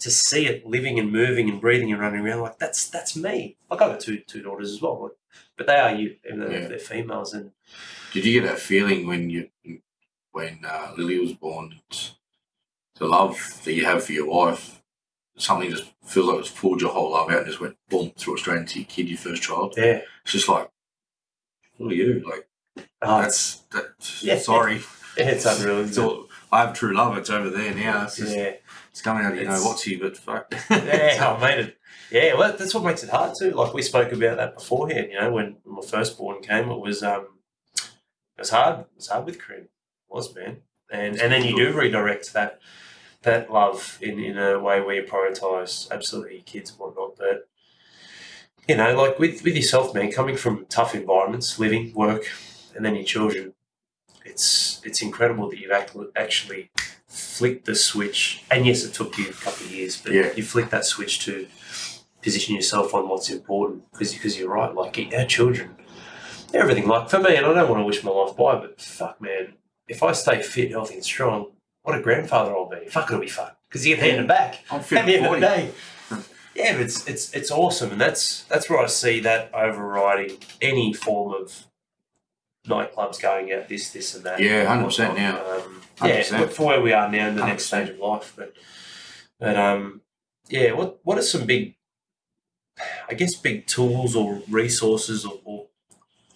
[0.00, 3.56] to see it living and moving and breathing and running around, like that's that's me.
[3.68, 5.12] Like I've got two two daughters as well, like,
[5.56, 6.68] but they are you, even though Yeah.
[6.68, 7.34] they're females.
[7.34, 7.50] And
[8.12, 9.48] Did you get that feeling when you
[10.30, 11.80] when uh, Lily was born?
[12.96, 14.80] The love that you have for your wife,
[15.38, 18.34] something just feels like it's pulled your whole love out and just went boom through
[18.34, 19.74] it straight into your kid, your first child.
[19.76, 20.68] yeah, It's just like,
[21.76, 22.48] what are you like?
[23.02, 24.18] oh, That's that.
[24.20, 24.38] Yeah.
[24.38, 24.80] Sorry,
[25.16, 25.80] it's unreal.
[25.84, 26.02] It's it?
[26.04, 27.16] all, I have true love.
[27.16, 28.04] It's over there now.
[28.04, 28.54] It's just yeah,
[28.90, 30.52] it's coming out of you know what's you, but fuck.
[30.70, 31.78] yeah, I made it.
[32.10, 33.50] Yeah, well, that's what makes it hard too.
[33.50, 35.08] Like we spoke about that beforehand.
[35.12, 37.26] You know, when my firstborn came, it was um,
[37.76, 38.80] it was hard.
[38.80, 39.62] It was hard with Corinne.
[39.64, 39.68] It
[40.08, 40.58] was man,
[40.90, 42.60] and and then you do redirect that
[43.22, 47.16] that love in in a way where you prioritize absolutely your kids and whatnot.
[47.18, 47.48] But
[48.68, 52.30] you know, like with with yourself, man, coming from tough environments, living, work,
[52.76, 53.54] and then your children,
[54.24, 56.70] it's it's incredible that you've act- actually
[57.06, 58.44] flicked the switch.
[58.50, 60.32] And yes, it took you a couple of years, but Yeah.
[60.36, 61.46] you flicked that switch to
[62.22, 64.74] position yourself on what's important because because you're right.
[64.74, 65.76] Like our children,
[66.54, 66.86] everything.
[66.86, 69.54] Like for me, and I don't want to wish my life by, but fuck, man,
[69.88, 71.52] if I stay fit, healthy, and strong,
[71.88, 72.84] what a grandfather I'll be.
[72.90, 75.32] Fuck, it'll be fun because you get hand it back I'm at the end of
[75.32, 75.70] the day.
[76.54, 80.92] Yeah, but it's it's it's awesome, and that's that's where I see that overriding any
[80.92, 81.64] form of
[82.66, 84.38] nightclubs going out this this and that.
[84.38, 85.36] Yeah, 100% now.
[85.50, 86.50] Um, yeah, 100%.
[86.50, 87.66] for where we are now in the next 100%.
[87.66, 88.54] stage of life, but
[89.40, 90.02] but um,
[90.50, 91.76] yeah, what what are some big,
[93.08, 95.66] I guess, big tools or resources or, or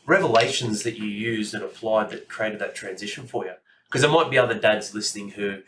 [0.07, 3.53] revelations that you used and applied that created that transition for you?
[3.93, 5.61] Because there might be other dads listening who,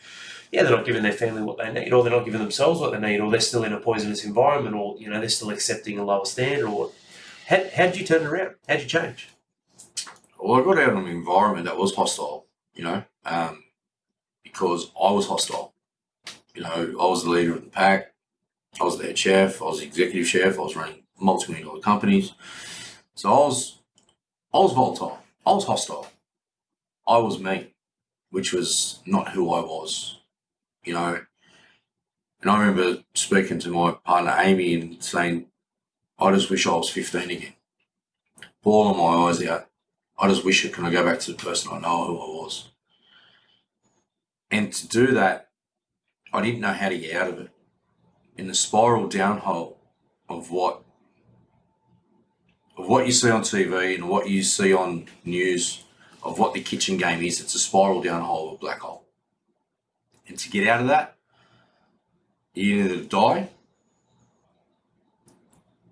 [0.50, 2.92] yeah, they're not giving their family what they need, or they're not giving themselves what
[2.92, 5.98] they need, or they're still in a poisonous environment, or you know they're still accepting
[5.98, 6.66] a lower standard.
[6.66, 6.90] Or
[7.48, 8.54] how how did you turn it around?
[8.66, 9.28] How did you change?
[10.40, 13.64] Well, I got out of an environment that was hostile, you know, um,
[14.42, 15.74] because I was hostile.
[16.54, 18.14] You know, I was the leader of the pack.
[18.80, 19.60] I was the head chef.
[19.60, 20.58] I was the executive chef.
[20.58, 22.32] I was running multi-million dollar companies.
[23.14, 23.80] So I was,
[24.54, 25.18] I was volatile.
[25.44, 26.06] I was hostile.
[27.06, 27.73] I was me,
[28.34, 30.18] which was not who I was.
[30.82, 31.20] You know,
[32.42, 35.46] and I remember speaking to my partner Amy and saying,
[36.18, 37.54] "I just wish I was 15 again."
[38.60, 39.70] Bawling my eyes out.
[40.18, 42.70] I just wish I could go back to the person I know who I was.
[44.50, 45.50] And to do that,
[46.32, 47.50] I didn't know how to get out of it.
[48.36, 49.76] In the spiral downhole
[50.28, 50.82] of what
[52.76, 55.83] of what you see on TV and what you see on news
[56.24, 59.04] of what the kitchen game is, it's a spiral downhole, a black hole.
[60.26, 61.16] And to get out of that,
[62.54, 63.50] you either die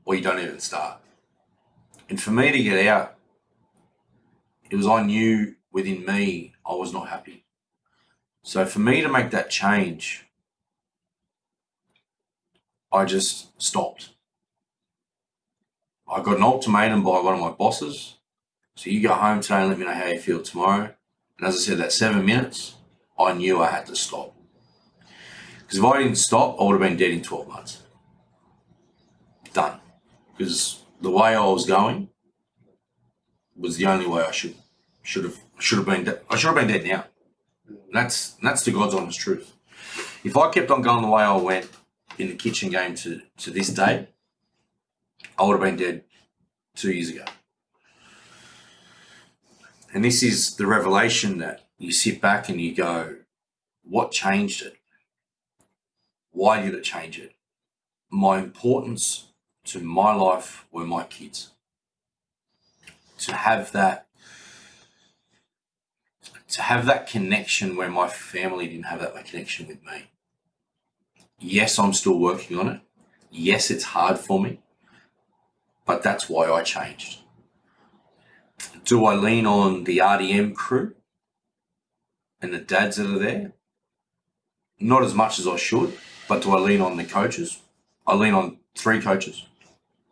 [0.04, 0.98] or you don't even start.
[2.08, 3.16] And for me to get out,
[4.70, 7.44] it was I knew within me I was not happy.
[8.42, 10.26] So for me to make that change,
[12.90, 14.10] I just stopped.
[16.10, 18.16] I got an ultimatum by one of my bosses.
[18.74, 20.94] So you go home today and let me know how you feel tomorrow.
[21.38, 22.76] And as I said, that seven minutes,
[23.18, 24.34] I knew I had to stop.
[25.58, 27.82] Because if I didn't stop, I would have been dead in 12 months.
[29.52, 29.80] Done.
[30.36, 32.08] Because the way I was going
[33.56, 34.54] was the only way I should
[35.02, 37.04] should have should have been de- I should have been dead now.
[37.92, 39.54] That's that's the God's honest truth.
[40.24, 41.68] If I kept on going the way I went
[42.18, 44.08] in the kitchen game to to this day,
[45.38, 46.04] I would have been dead
[46.74, 47.24] two years ago.
[49.92, 53.16] And this is the revelation that you sit back and you go,
[53.82, 54.76] what changed it?
[56.30, 57.34] Why did it change it?
[58.10, 59.28] My importance
[59.64, 61.50] to my life were my kids.
[63.18, 64.06] To have that
[66.48, 70.10] to have that connection where my family didn't have that connection with me.
[71.38, 72.80] Yes, I'm still working on it.
[73.30, 74.60] yes, it's hard for me,
[75.86, 77.21] but that's why I changed.
[78.84, 80.94] Do I lean on the RDM crew
[82.40, 83.52] and the dads that are there?
[84.80, 85.96] Not as much as I should,
[86.28, 87.62] but do I lean on the coaches?
[88.06, 89.46] I lean on three coaches.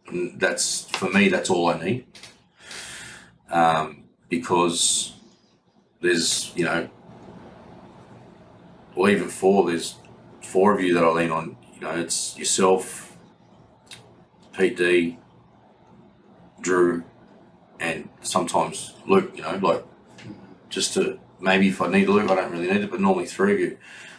[0.07, 2.07] And that's for me, that's all I need.
[3.51, 5.15] Um, because
[6.01, 6.89] there's, you know,
[8.95, 9.97] or even four, there's
[10.43, 11.57] four of you that I lean on.
[11.75, 13.17] You know, it's yourself,
[14.57, 15.19] Pete D,
[16.61, 17.05] Drew,
[17.81, 19.85] and sometimes Luke, you know, like
[20.69, 23.27] just to maybe if I need a Luke, I don't really need it, but normally
[23.27, 23.79] three of you.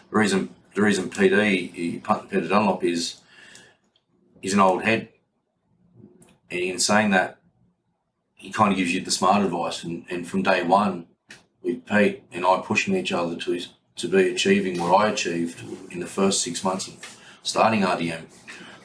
[0.09, 3.21] The reason the reason PD Peter Dunlop is
[4.41, 5.09] he's an old head.
[6.49, 7.37] And in saying that,
[8.33, 11.07] he kind of gives you the smart advice and, and from day one
[11.61, 13.61] with Pete and I pushing each other to
[13.97, 18.23] to be achieving what I achieved in the first six months of starting RDM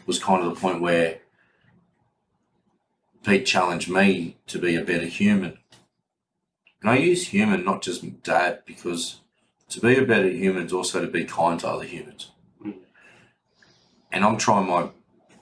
[0.04, 1.20] was kind of the point where
[3.26, 5.58] Pete challenged me to be a better human.
[6.80, 9.16] And I use human, not just dad, because
[9.70, 12.30] to be a better human is also to be kind to other humans.
[14.12, 14.90] And I'm trying my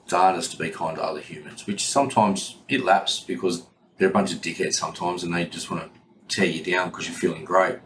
[0.07, 3.67] darndest to be kind to other humans, which sometimes it laps because
[3.97, 7.07] they're a bunch of dickheads sometimes and they just want to tear you down because
[7.07, 7.77] you're feeling great.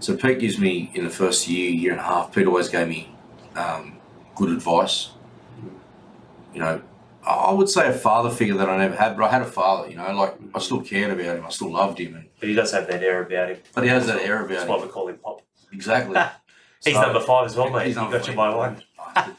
[0.00, 2.34] So Pete gives me in the first year, year and a half.
[2.34, 3.16] Pete always gave me
[3.54, 3.96] um,
[4.34, 5.12] good advice.
[6.52, 6.82] You know,
[7.26, 9.90] I would say a father figure that I never had, but I had a father.
[9.90, 12.54] You know, like I still cared about him, I still loved him, and But he
[12.54, 13.58] does have that air about him.
[13.74, 14.88] but he has that air about That's about why him.
[14.88, 15.42] we call him Pop.
[15.72, 16.20] Exactly.
[16.84, 17.86] He's So- number five as well, mate.
[17.88, 18.82] He's You got you by one.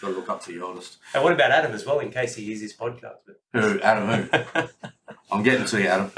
[0.00, 0.96] Got to look up to the oldest.
[1.14, 3.16] And what about Adam as well, in case he hears his podcast?
[3.52, 3.78] Who?
[3.80, 4.28] Adam?
[4.30, 4.68] Who?
[5.30, 6.10] I'm getting to you, Adam.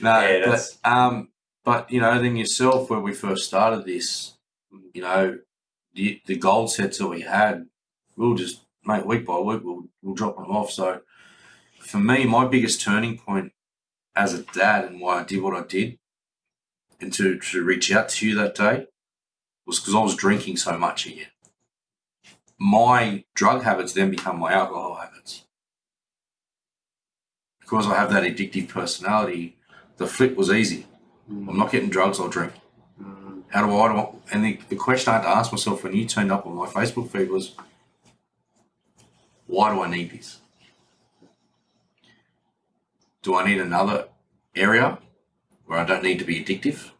[0.00, 1.28] No, Yeah, but um,
[1.64, 4.34] but you know, then yourself, when we first started this,
[4.92, 5.38] you know,
[5.94, 7.66] the the goal sets that we had,
[8.16, 10.72] we'll just mate week by week, we'll we'll drop them off.
[10.72, 11.02] So,
[11.78, 13.52] for me, my biggest turning point
[14.16, 15.98] as a dad and why I did what I did,
[17.00, 18.86] and to to reach out to you that day,
[19.66, 21.28] was because I was drinking so much again.
[22.58, 25.44] My drug habits then become my alcohol habits
[27.68, 29.56] because I have that addictive personality,
[29.98, 30.86] the flip was easy.
[31.28, 32.54] I'm not getting drugs, I'll drink.
[33.00, 33.42] Mm.
[33.48, 35.94] How do I, I don't, and the, the question I had to ask myself when
[35.94, 37.54] you turned up on my Facebook feed was,
[39.48, 40.38] why do I need this?
[43.22, 44.06] Do I need another
[44.54, 44.98] area
[45.66, 46.92] where I don't need to be addictive,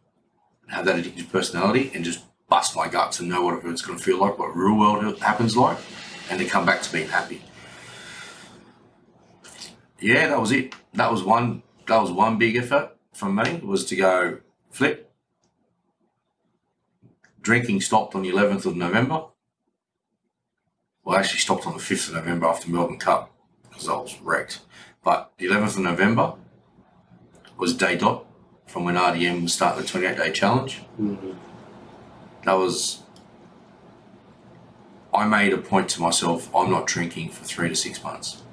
[0.63, 3.97] and have that addictive personality, and just bust my guts and know what it's going
[3.97, 5.77] to feel like, what real world happens like,
[6.29, 7.41] and to come back to being happy?
[10.01, 10.75] yeah, that was it.
[10.93, 11.63] That was one.
[11.87, 15.11] That was one big effort from me was to go flip.
[17.41, 19.25] Drinking stopped on the eleventh of November.
[21.03, 23.31] Well, I actually stopped on the fifth of November after Melbourne Cup
[23.69, 24.61] because I was wrecked.
[25.03, 26.33] But the eleventh of November
[27.57, 28.25] was day dot
[28.67, 30.81] from when RDM was starting the twenty-eight day challenge.
[30.99, 31.35] Mm.
[32.45, 33.01] That was.
[35.13, 36.53] I made a point to myself.
[36.55, 38.43] I'm not drinking for three to six months.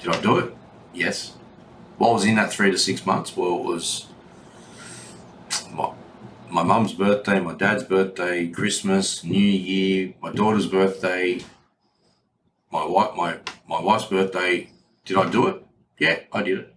[0.00, 0.54] Did I do it?
[0.94, 1.34] Yes.
[1.98, 3.36] What was in that three to six months?
[3.36, 4.06] Well, it was
[5.70, 5.92] my
[6.50, 11.40] my mum's birthday, my dad's birthday, Christmas, New Year, my daughter's birthday,
[12.70, 14.70] my wife, my my wife's birthday.
[15.04, 15.62] Did I do it?
[15.98, 16.74] Yeah, I did it.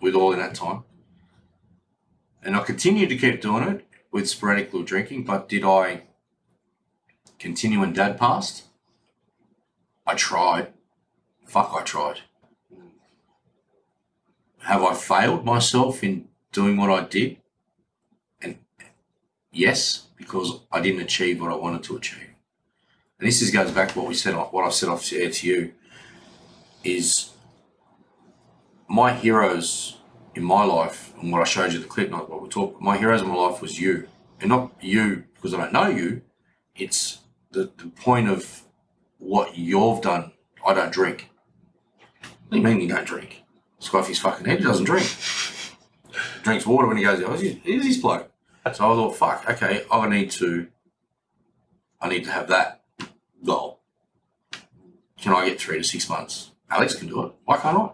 [0.00, 0.84] With all in that time,
[2.42, 5.24] and I continued to keep doing it with sporadic little drinking.
[5.24, 6.02] But did I
[7.38, 8.64] continue when Dad passed?
[10.06, 10.72] I tried.
[11.46, 12.20] Fuck, I tried
[14.64, 17.36] have I failed myself in doing what I did?
[19.54, 22.34] Yes, because I didn't achieve what I wanted to achieve.
[23.20, 25.72] And this is, goes back to what we said, what I said off to you,
[26.82, 27.30] is
[28.88, 29.98] my heroes
[30.34, 32.82] in my life, and what I showed you the clip, not what we talked.
[32.82, 34.08] My heroes in my life was you,
[34.40, 36.22] and not you because I don't know you.
[36.74, 37.20] It's
[37.52, 38.62] the, the point of
[39.18, 40.32] what you've done.
[40.66, 41.30] I don't drink.
[42.20, 43.44] What do you mean you don't drink?
[43.78, 44.58] It's off his fucking head.
[44.58, 45.06] He doesn't drink.
[46.42, 48.33] Drinks water when he goes, oh, this bloke.
[48.66, 50.68] So I thought, fuck, okay, I need to,
[52.00, 52.82] I need to have that
[53.44, 53.80] goal.
[55.20, 56.50] Can I get three to six months?
[56.70, 57.32] Alex can do it.
[57.44, 57.90] Why can't I?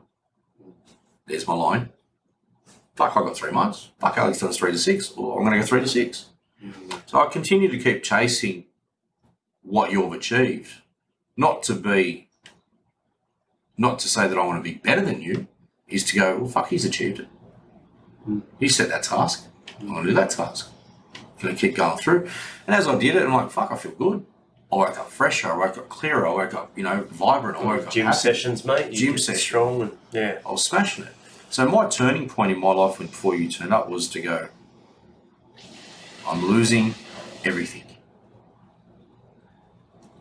[1.27, 1.91] There's my line.
[2.95, 3.91] Fuck, I got three months.
[3.99, 5.15] Fuck, Alex does three to six.
[5.17, 6.27] Well, I'm going to go three to six.
[7.07, 8.65] So I continue to keep chasing
[9.63, 10.83] what you've achieved,
[11.37, 12.29] not to be,
[13.77, 15.47] not to say that I want to be better than you,
[15.89, 17.29] is to go, well, fuck, he's achieved it.
[18.59, 19.50] He set that task.
[19.79, 20.71] To do that task.
[21.15, 22.29] I'm going to keep going through.
[22.67, 24.27] And as I did it, I'm like, fuck, I feel good.
[24.73, 27.65] I woke up fresher, I woke up clearer, I woke up, you know, vibrant, I
[27.65, 28.93] woke up Gym sessions, mate.
[28.93, 29.41] You Gym get session.
[29.41, 30.39] strong and yeah.
[30.47, 31.13] I was smashing it.
[31.49, 34.49] So my turning point in my life when before you turned up was to go,
[36.25, 36.95] I'm losing
[37.45, 37.85] everything.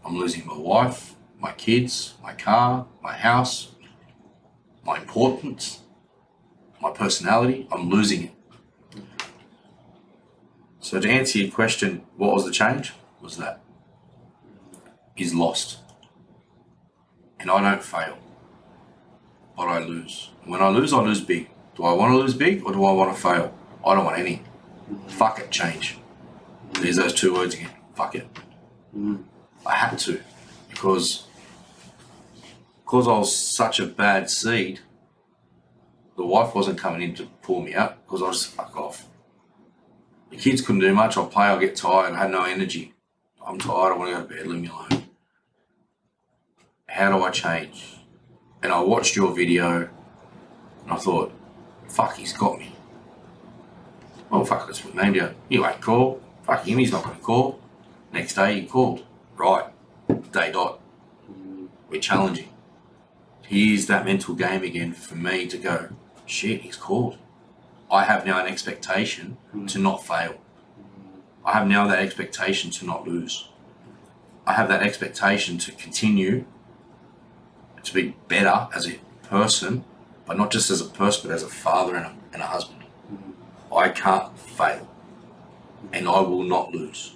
[0.04, 3.74] I'm losing my wife, my kids, my car, my house,
[4.84, 5.82] my importance,
[6.82, 7.68] my personality.
[7.72, 8.32] I'm losing it.
[10.90, 12.94] So to answer your question, what was the change?
[13.22, 13.62] Was that
[15.16, 15.80] is lost.
[17.40, 18.18] And I don't fail
[19.60, 20.30] but I lose.
[20.46, 21.50] When I lose, I lose big.
[21.76, 23.54] Do I want to lose big or do I want to fail?
[23.86, 24.42] I don't want any.
[25.10, 25.98] Fuck it, change.
[26.76, 27.72] There's those two words again.
[27.94, 28.28] Fuck it.
[28.96, 29.26] Mm.
[29.66, 30.22] I had to
[30.70, 31.28] because
[32.86, 34.80] because I was such a bad seed.
[36.16, 39.09] The wife wasn't coming in to pull me out because I was just fuck off.
[40.30, 41.18] The kids couldn't do much.
[41.18, 41.46] I'll play.
[41.46, 42.14] I'll get tired.
[42.14, 42.94] I had no energy.
[43.46, 43.94] I'm tired.
[43.94, 44.48] I want to go to bed.
[44.48, 45.06] Leave me alone.
[46.88, 48.00] How do I change?
[48.62, 49.90] and I watched your video
[50.84, 51.32] and I thought,
[51.88, 52.76] fuck, he's got me.
[54.32, 55.36] Oh, fuck, let's put name down.
[55.48, 56.22] You ain't call.
[56.44, 57.60] Fuck him, he's not going to call.
[58.12, 59.04] Next day, he called.
[59.36, 59.66] Right.
[60.32, 60.82] Day dot.
[61.90, 62.50] We're challenging.
[63.44, 65.90] Here's that mental game again for me to go,
[66.26, 67.18] shit, he's called.
[67.92, 70.36] I have now an expectation to not fail.
[71.44, 73.50] I have now that expectation to not lose.
[74.46, 76.46] I have that expectation to continue
[77.84, 79.84] to be better as a person,
[80.26, 82.84] but not just as a person, but as a father and a, and a husband.
[83.76, 84.88] I can't fail,
[85.94, 87.16] and I will not lose.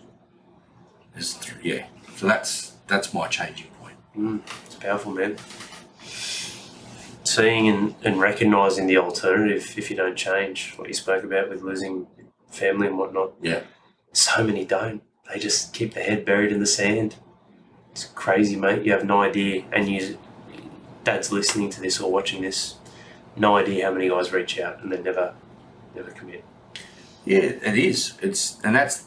[1.16, 3.98] Th- yeah, so that's that's my changing point.
[4.18, 4.42] Mm.
[4.66, 5.38] It's powerful, man.
[7.34, 11.64] Seeing and, and recognizing the alternative if you don't change, what you spoke about with
[11.64, 12.06] losing
[12.52, 13.34] family and whatnot.
[13.42, 13.64] Yeah.
[14.12, 15.02] So many don't.
[15.32, 17.16] They just keep their head buried in the sand.
[17.92, 18.86] It's crazy, mate.
[18.86, 20.20] You have no idea, and you,
[21.04, 22.76] dad's listening to this or watching this,
[23.36, 25.34] no idea how many guys reach out and they never,
[25.96, 26.44] never commit.
[27.26, 28.14] Yeah, it is.
[28.22, 29.06] It's and that's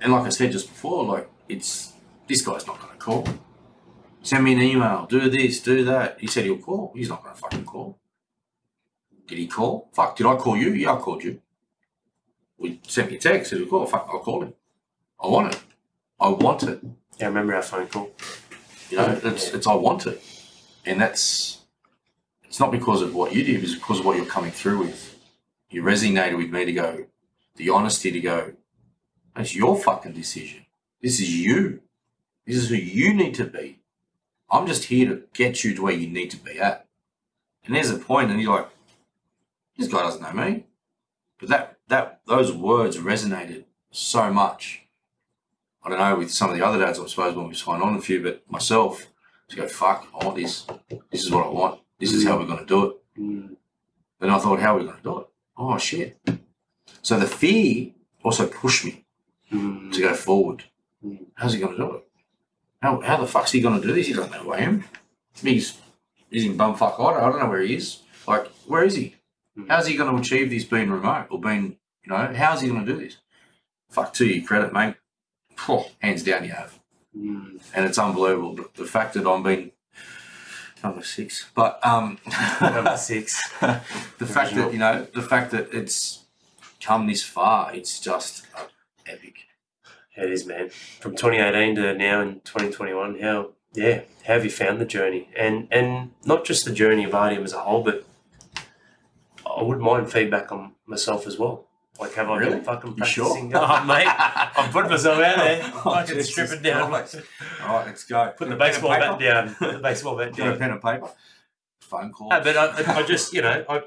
[0.00, 1.92] and like I said just before, like it's
[2.26, 3.28] this guy's not going to call.
[4.24, 5.06] Send me an email.
[5.08, 5.60] Do this.
[5.60, 6.18] Do that.
[6.18, 6.92] He said he'll call.
[6.96, 7.98] He's not going to fucking call.
[9.26, 9.90] Did he call?
[9.92, 10.16] Fuck.
[10.16, 10.72] Did I call you?
[10.72, 11.42] Yeah, I called you.
[12.56, 13.50] We sent me a text.
[13.50, 13.84] Said he'll call.
[13.86, 14.08] Fuck.
[14.10, 14.54] I'll call him.
[15.22, 15.60] I want it.
[16.18, 16.80] I want it.
[17.18, 18.10] Yeah, I remember our phone call.
[18.88, 20.22] You know, it's it's I want it,
[20.86, 21.60] and that's
[22.44, 23.62] it's not because of what you did.
[23.62, 25.18] It's because of what you're coming through with.
[25.70, 27.06] You resonated with me to go,
[27.56, 28.52] the honesty to go.
[29.34, 30.64] that's your fucking decision.
[31.02, 31.80] This is you.
[32.46, 33.80] This is who you need to be.
[34.54, 36.86] I'm just here to get you to where you need to be at.
[37.64, 38.68] And there's a point, and you're like,
[39.76, 40.64] this guy doesn't know me.
[41.38, 44.82] But that that those words resonated so much.
[45.82, 47.96] I don't know with some of the other dads, I suppose, when we signed on
[47.96, 49.08] a few, but myself
[49.48, 50.64] to go, fuck, I want this.
[51.10, 51.80] This is what I want.
[51.98, 53.20] This is how we're going to do it.
[53.20, 53.56] Mm.
[54.20, 55.26] Then I thought, how are we going to do it?
[55.58, 56.18] Oh, shit.
[57.02, 57.90] So the fear
[58.22, 59.04] also pushed me
[59.52, 59.92] Mm.
[59.92, 60.64] to go forward.
[61.04, 61.26] Mm.
[61.34, 62.03] How's he going to do it?
[62.84, 64.08] How, how the fuck's he going to do this?
[64.08, 64.84] He doesn't know who I am.
[65.40, 65.80] He's,
[66.30, 68.02] he's in bumfuck I don't know where he is.
[68.28, 69.14] Like, where is he?
[69.58, 69.68] Mm.
[69.70, 72.84] How's he going to achieve this being remote or being, you know, how's he going
[72.84, 73.16] to do this?
[73.88, 74.96] Fuck to your credit, mate.
[75.56, 76.78] Phew, hands down, you have.
[77.16, 77.62] Mm.
[77.74, 78.54] And it's unbelievable.
[78.54, 79.70] The, the fact that I'm being
[80.82, 82.18] number six, but um,
[82.60, 83.50] Number six.
[83.60, 86.24] the fact that you know the fact that it's
[86.82, 88.44] come this far, it's just
[89.06, 89.43] epic.
[90.16, 90.68] It is, man.
[90.70, 95.28] From 2018 to now in 2021, how yeah, how have you found the journey?
[95.36, 98.04] And and not just the journey of RDM as a whole, but
[99.44, 101.66] I wouldn't mind feedback on myself as well.
[102.00, 102.54] Like, have I Really?
[102.56, 103.36] been fucking You sure?
[103.54, 105.62] Oh, mate, I'm putting myself out there.
[105.84, 106.88] Oh, I can Jesus strip it down.
[106.90, 107.16] Christ.
[107.62, 108.32] All right, let's go.
[108.36, 109.54] Put the Got a pen and baseball bat down.
[109.54, 111.08] Put the baseball bat Got a pen and paper.
[111.80, 112.30] Phone call.
[112.30, 113.82] No, but I, I just, you know, I,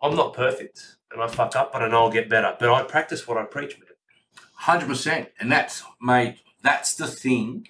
[0.00, 2.56] I'm not perfect, and I fuck up, but I know I'll get better.
[2.58, 3.78] But I practice what I preach,
[4.56, 4.64] man.
[4.64, 6.38] Hundred percent, and that's mate.
[6.62, 7.68] That's the thing.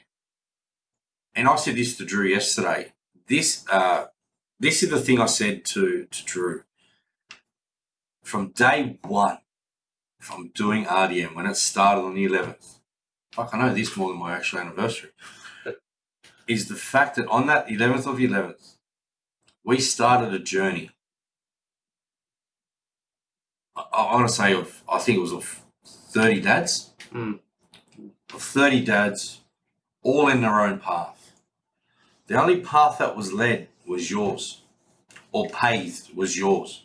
[1.35, 2.93] And I said this to Drew yesterday.
[3.29, 4.07] This, uh,
[4.59, 6.63] this is the thing I said to to Drew.
[8.23, 9.39] From day one,
[10.21, 12.81] from doing RDM when it started on the eleventh.
[13.33, 15.11] Fuck, I know this more than my actual anniversary.
[16.49, 18.77] Is the fact that on that eleventh of eleventh,
[19.65, 20.91] we started a journey.
[23.77, 25.66] I, I want to say of I think it was of
[26.17, 27.41] thirty dads Mm.
[28.35, 29.41] of 30 dads,
[30.03, 31.33] all in their own path.
[32.27, 34.63] The only path that was led was yours,
[35.31, 36.83] or paved was yours.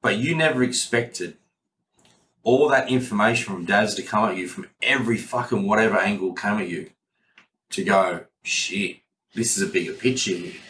[0.00, 1.36] But you never expected
[2.42, 6.58] all that information from dads to come at you from every fucking whatever angle come
[6.60, 6.90] at you
[7.70, 8.98] to go, shit,
[9.34, 10.60] this is a bigger picture here.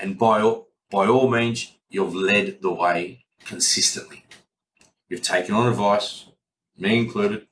[0.00, 4.23] And by all, by all means, you've led the way consistently.
[5.14, 6.24] You've taken on advice,
[6.76, 7.46] me included,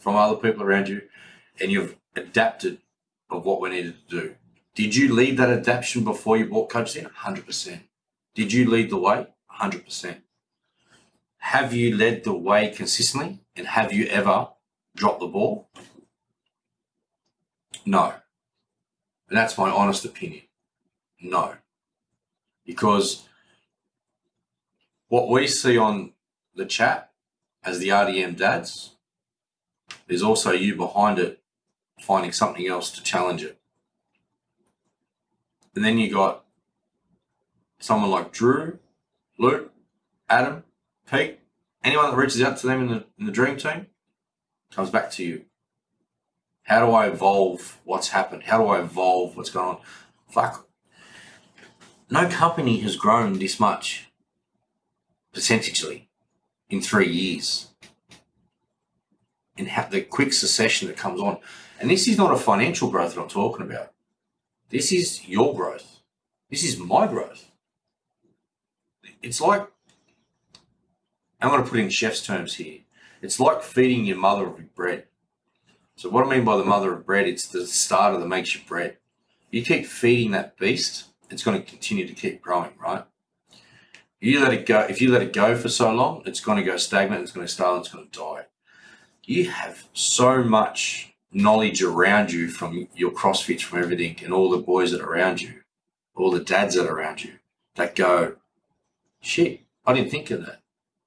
[0.00, 1.02] from other people around you,
[1.60, 2.78] and you've adapted
[3.30, 4.34] of what we needed to do.
[4.74, 7.04] Did you lead that adaptation before you brought coaches in?
[7.04, 7.82] 100%.
[8.34, 9.28] Did you lead the way?
[9.60, 10.16] 100%.
[11.38, 13.38] Have you led the way consistently?
[13.54, 14.48] And have you ever
[14.96, 15.68] dropped the ball?
[17.86, 18.14] No.
[19.28, 20.42] And that's my honest opinion.
[21.22, 21.54] No.
[22.66, 23.28] Because
[25.06, 26.14] what we see on
[26.54, 27.10] the chat
[27.64, 28.96] as the RDM dads,
[30.06, 31.40] there's also you behind it
[32.00, 33.58] finding something else to challenge it.
[35.74, 36.44] And then you got
[37.78, 38.78] someone like Drew,
[39.38, 39.72] Luke,
[40.28, 40.64] Adam,
[41.10, 41.38] Pete,
[41.84, 43.86] anyone that reaches out to them in the, in the dream team
[44.72, 45.44] comes back to you.
[46.64, 48.44] How do I evolve what's happened?
[48.44, 49.80] How do I evolve what's going on?
[50.28, 50.68] Fuck.
[52.10, 54.10] No company has grown this much
[55.32, 56.06] percentagely
[56.70, 57.68] in three years.
[59.58, 61.38] And how the quick succession that comes on.
[61.80, 63.92] And this is not a financial growth that I'm talking about.
[64.70, 66.00] This is your growth.
[66.48, 67.50] This is my growth.
[69.22, 69.66] It's like,
[71.40, 72.78] I'm going to put in chef's terms here.
[73.22, 75.04] It's like feeding your mother with bread.
[75.96, 78.64] So, what I mean by the mother of bread, it's the starter that makes your
[78.66, 78.96] bread.
[79.50, 83.04] You keep feeding that beast, it's going to continue to keep growing, right?
[84.20, 84.80] You let it go.
[84.80, 87.22] If you let it go for so long, it's going to go stagnant.
[87.22, 87.80] It's going to start.
[87.80, 88.46] It's going to die.
[89.24, 94.58] You have so much knowledge around you from your CrossFits, from everything, and all the
[94.58, 95.60] boys that are around you,
[96.14, 97.34] all the dads that are around you,
[97.76, 98.36] that go,
[99.20, 100.60] shit, I didn't think of that.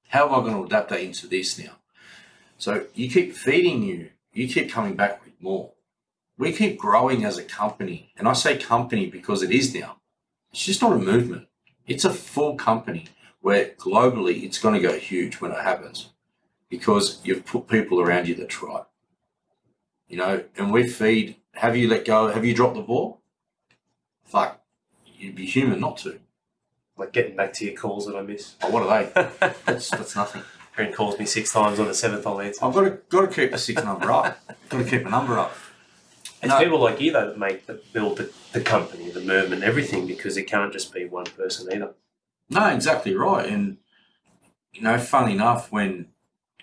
[0.08, 1.76] How am I going to adapt that into this now?
[2.56, 5.72] So you keep feeding you, you keep coming back with more.
[6.38, 9.98] We keep growing as a company, and I say company because it is now.
[10.52, 11.46] It's just not a movement.
[11.86, 13.06] It's a full company
[13.40, 16.10] where globally it's going to go huge when it happens
[16.68, 18.82] because you've put people around you that try.
[20.08, 21.36] You know, and we feed.
[21.54, 22.30] Have you let go?
[22.30, 23.20] Have you dropped the ball?
[24.24, 24.60] Fuck,
[25.04, 26.20] you'd be human not to.
[26.96, 28.54] Like getting back to your calls that I miss.
[28.62, 29.54] Oh, what are they?
[29.66, 30.42] That's that's nothing.
[30.76, 32.64] Karen calls me six times on the seventh I'll answer.
[32.64, 34.38] I've got to got to keep the six number up.
[34.68, 35.54] Got to keep the number up.
[36.44, 36.58] It's No.
[36.58, 40.36] people like you though that make that build the, the company, the movement, everything because
[40.36, 41.94] it can't just be one person either.
[42.50, 43.46] No, exactly right.
[43.48, 43.78] And
[44.72, 46.08] you know, funny enough, when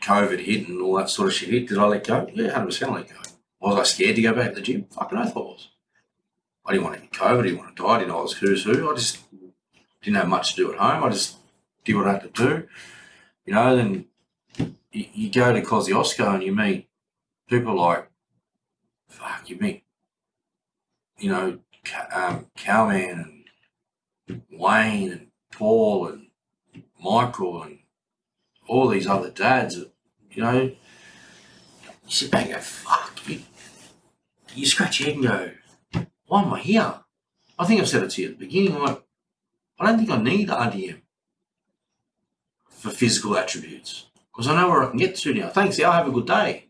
[0.01, 2.27] COVID hit and all that sort of shit hit, did I let go?
[2.33, 3.15] Yeah, hundred percent let go.
[3.59, 4.85] Was I scared to go back to the gym?
[4.91, 5.69] Fucking oath I was.
[6.65, 7.39] I didn't want to get COVID.
[7.39, 7.89] I didn't want to die.
[7.89, 8.91] I didn't know I was who's who.
[8.91, 9.19] I just
[10.01, 11.03] didn't have much to do at home.
[11.03, 11.37] I just
[11.85, 12.67] did what I had to do.
[13.45, 14.05] You know, then
[14.91, 16.87] you, you go to Kosciuszko and you meet
[17.49, 18.07] people like,
[19.11, 19.83] fuck, you meet,
[21.19, 21.59] you know,
[22.13, 23.43] um, Cowman
[24.27, 26.27] and Wayne and Paul and
[27.03, 27.79] Michael and
[28.67, 29.77] all these other dads,
[30.31, 30.75] you know, you
[32.07, 33.41] sit back and go, fuck, you,
[34.55, 35.27] you scratch your head and
[35.93, 36.95] go, why am I here?
[37.59, 39.03] I think I've said it to you at the beginning, like,
[39.79, 41.01] I don't think I need RDM
[42.69, 45.49] for physical attributes because I know where I can get to now.
[45.49, 46.65] Thanks, Al, have a good day.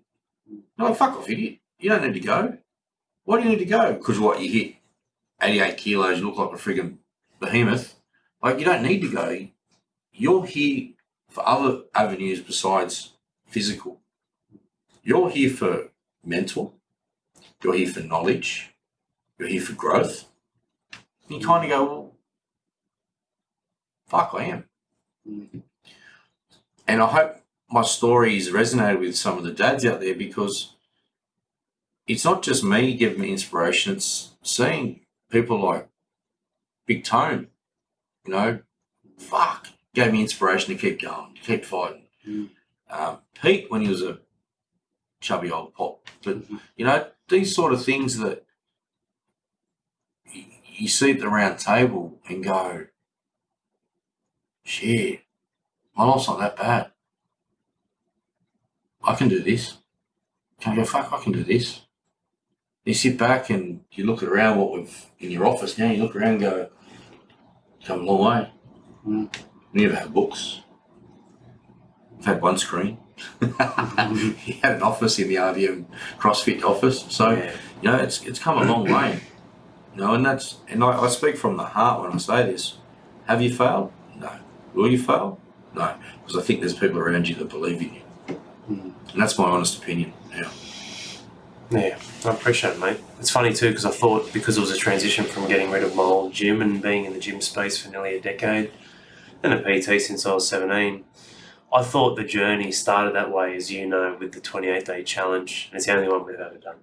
[0.77, 1.60] No, like, fuck off, idiot.
[1.81, 2.57] You don't need to go.
[3.25, 3.93] Why do you need to go?
[3.93, 4.75] Because what, you hit
[5.41, 6.97] 88 kilos, you look like a friggin'
[7.39, 7.95] behemoth.
[8.41, 9.47] Like, you don't need to go.
[10.13, 10.89] You're here
[11.29, 13.13] for other avenues besides
[13.47, 13.99] physical.
[15.03, 15.89] You're here for
[16.23, 16.75] mental.
[17.63, 18.73] You're here for knowledge.
[19.39, 20.25] You're here for growth.
[21.27, 22.11] You kind of go, well,
[24.07, 24.65] fuck, I am.
[26.87, 27.37] And I hope
[27.71, 30.75] my story has resonated with some of the dads out there because
[32.11, 34.99] it's not just me giving me inspiration, it's seeing
[35.29, 35.87] people like
[36.85, 37.47] Big Tone,
[38.25, 38.59] you know,
[39.17, 42.03] fuck, gave me inspiration to keep going, to keep fighting.
[42.27, 42.49] Mm.
[42.89, 44.19] Um, Pete, when he was a
[45.21, 46.43] chubby old pop, but
[46.75, 48.43] you know, these sort of things that
[50.29, 52.87] you, you see at the round table and go,
[54.65, 55.21] shit,
[55.95, 56.91] my life's not that bad.
[59.01, 59.77] I can do this.
[60.59, 61.81] Can I go, fuck, I can do this.
[62.85, 66.15] You sit back and you look around what we've in your office now, you look
[66.15, 66.69] around and go,
[67.85, 68.51] come a long way.
[69.05, 69.35] Mm.
[69.73, 70.61] We never had books.
[72.15, 72.97] We've had one screen.
[73.39, 75.85] he had an office in the RDM
[76.17, 77.05] CrossFit office.
[77.09, 77.51] So, Yeah.
[77.83, 79.19] you know, it's it's come a long way.
[79.93, 82.77] You know, and that's and I, I speak from the heart when I say this.
[83.27, 83.91] Have you failed?
[84.17, 84.31] No.
[84.73, 85.39] Will you fail?
[85.75, 85.93] No.
[86.25, 88.01] Because I think there's people around you that believe in you.
[88.67, 90.13] And that's my honest opinion.
[90.31, 90.49] Yeah.
[91.71, 92.99] Yeah, I appreciate it, mate.
[93.19, 95.95] It's funny too because I thought because it was a transition from getting rid of
[95.95, 98.71] my old gym and being in the gym space for nearly a decade
[99.43, 101.03] and a PT since I was 17,
[101.73, 105.69] I thought the journey started that way, as you know, with the 28 day challenge.
[105.71, 106.75] And it's the only one we've ever done.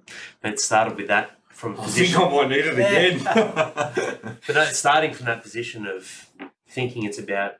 [0.42, 2.14] And it started with that from a I position.
[2.18, 2.88] think I might need it Yeah.
[2.88, 4.38] again.
[4.46, 6.30] But no, starting from that position of
[6.66, 7.56] thinking it's about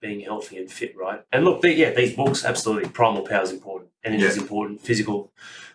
[0.00, 1.22] being healthy and fit, right?
[1.30, 2.88] And look, the- yeah, these books, absolutely.
[2.90, 3.90] Primal power is important.
[4.02, 4.80] Energy is important.
[4.80, 5.30] Physical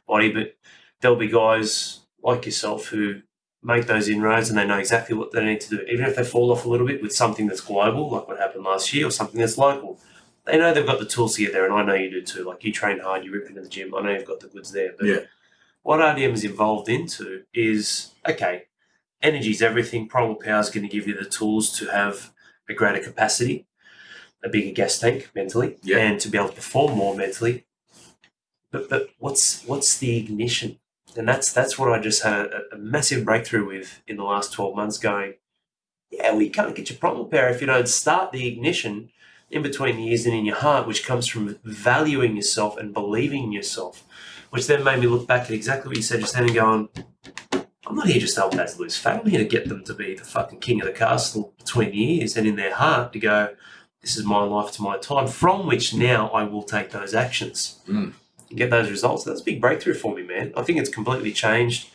[0.05, 0.29] body.
[0.33, 0.56] But
[1.01, 3.21] there'll be guys like yourself who
[3.63, 5.81] make those inroads and they know exactly what they need to do.
[5.83, 8.63] Even if they fall off a little bit with something that's global, like what happened
[8.63, 9.99] last year, or something that's local.
[10.45, 12.43] They know they've got the tools to get there, and I know you do too.
[12.45, 13.93] Like you train hard, you rip into the gym.
[13.93, 14.93] I know you've got the goods there.
[14.97, 15.19] But Yeah.
[15.83, 18.63] what RDM is involved into is okay,
[19.21, 20.07] energy is everything.
[20.07, 22.31] Primal power is going to give you the tools to have
[22.69, 23.65] a greater capacity,
[24.43, 25.97] a bigger gas tank mentally, Yeah.
[25.97, 27.65] and to be able to perform more mentally.
[28.71, 30.79] But but what's what's the ignition?
[31.17, 34.53] And that's that's what I just had a, a massive breakthrough with in the last
[34.53, 34.97] twelve months.
[34.97, 35.35] Going,
[36.11, 39.09] yeah, we can't get your primal power if you don't start the ignition
[39.49, 43.45] in between the ears and in your heart, which comes from valuing yourself and believing
[43.45, 44.03] in yourself.
[44.49, 46.89] Which then made me look back at exactly what you said just then and going,
[47.85, 49.21] I'm not here just to help dads lose fat.
[49.21, 52.19] I'm here to get them to be the fucking king of the castle between the
[52.19, 53.55] ears and in their heart to go,
[54.01, 57.79] this is my life to my time, from which now I will take those actions
[57.87, 58.13] Mm.
[58.49, 59.23] And get those results.
[59.23, 60.53] That's a big breakthrough for me, man.
[60.55, 61.89] I think it's completely changed,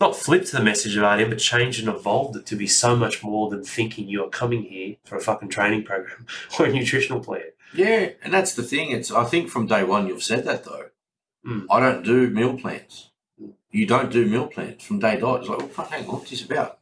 [0.00, 3.22] not flipped the message of RDM, but changed and evolved it to be so much
[3.22, 6.26] more than thinking you are coming here for a fucking training program
[6.58, 7.42] or a nutritional plan.
[7.74, 8.90] Yeah, and that's the thing.
[8.90, 10.86] It's I think from day one you've said that though.
[11.46, 11.66] Mm.
[11.70, 13.10] I don't do meal plans.
[13.70, 15.40] You don't do meal plans from day dot.
[15.40, 16.78] It's like, well, fuck, hang on, what's this about?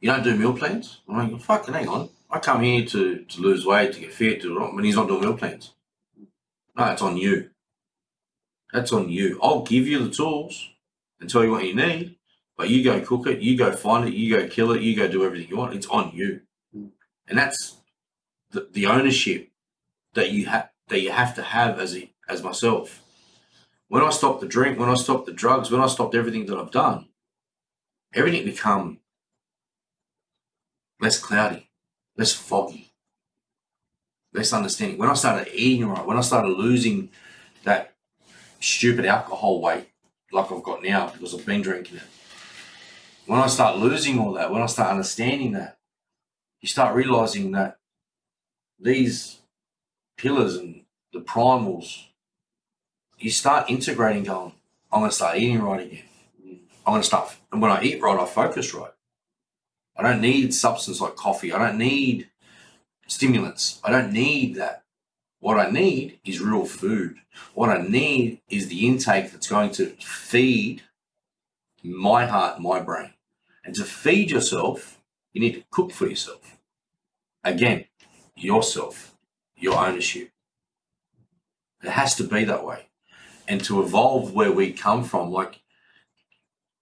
[0.00, 1.00] You don't do meal plans?
[1.08, 2.10] I'm like, well, fucking hang on.
[2.30, 5.20] I come here to, to lose weight, to get fit, to when he's not doing
[5.20, 5.72] meal plans.
[6.76, 7.50] No, it's on you.
[8.74, 9.38] That's on you.
[9.40, 10.68] I'll give you the tools
[11.20, 12.16] and tell you what you need,
[12.56, 15.06] but you go cook it, you go find it, you go kill it, you go
[15.06, 15.74] do everything you want.
[15.74, 16.40] It's on you.
[16.76, 16.90] Mm.
[17.28, 17.76] And that's
[18.50, 19.48] the, the ownership
[20.14, 23.00] that you have that you have to have as a, as myself.
[23.86, 26.58] When I stopped the drink, when I stopped the drugs, when I stopped everything that
[26.58, 27.06] I've done,
[28.12, 28.98] everything become
[31.00, 31.70] less cloudy,
[32.18, 32.92] less foggy,
[34.32, 34.98] less understanding.
[34.98, 37.10] When I started eating right, when I started losing
[37.62, 37.93] that
[38.64, 39.88] stupid alcohol weight
[40.32, 42.02] like I've got now because I've been drinking it.
[43.26, 45.78] When I start losing all that, when I start understanding that,
[46.60, 47.78] you start realizing that
[48.78, 49.40] these
[50.16, 52.06] pillars and the primals,
[53.18, 54.52] you start integrating going,
[54.92, 56.04] I'm going to start eating right again.
[56.86, 58.90] I'm going to start, and when I eat right, I focus right.
[59.96, 61.52] I don't need substance like coffee.
[61.52, 62.28] I don't need
[63.06, 63.80] stimulants.
[63.84, 64.83] I don't need that.
[65.44, 67.16] What I need is real food.
[67.52, 70.84] What I need is the intake that's going to feed
[71.82, 73.12] my heart, my brain.
[73.62, 75.02] And to feed yourself,
[75.34, 76.56] you need to cook for yourself.
[77.44, 77.84] Again,
[78.34, 79.16] yourself,
[79.54, 80.30] your ownership.
[81.82, 82.86] It has to be that way.
[83.46, 85.60] And to evolve where we come from, like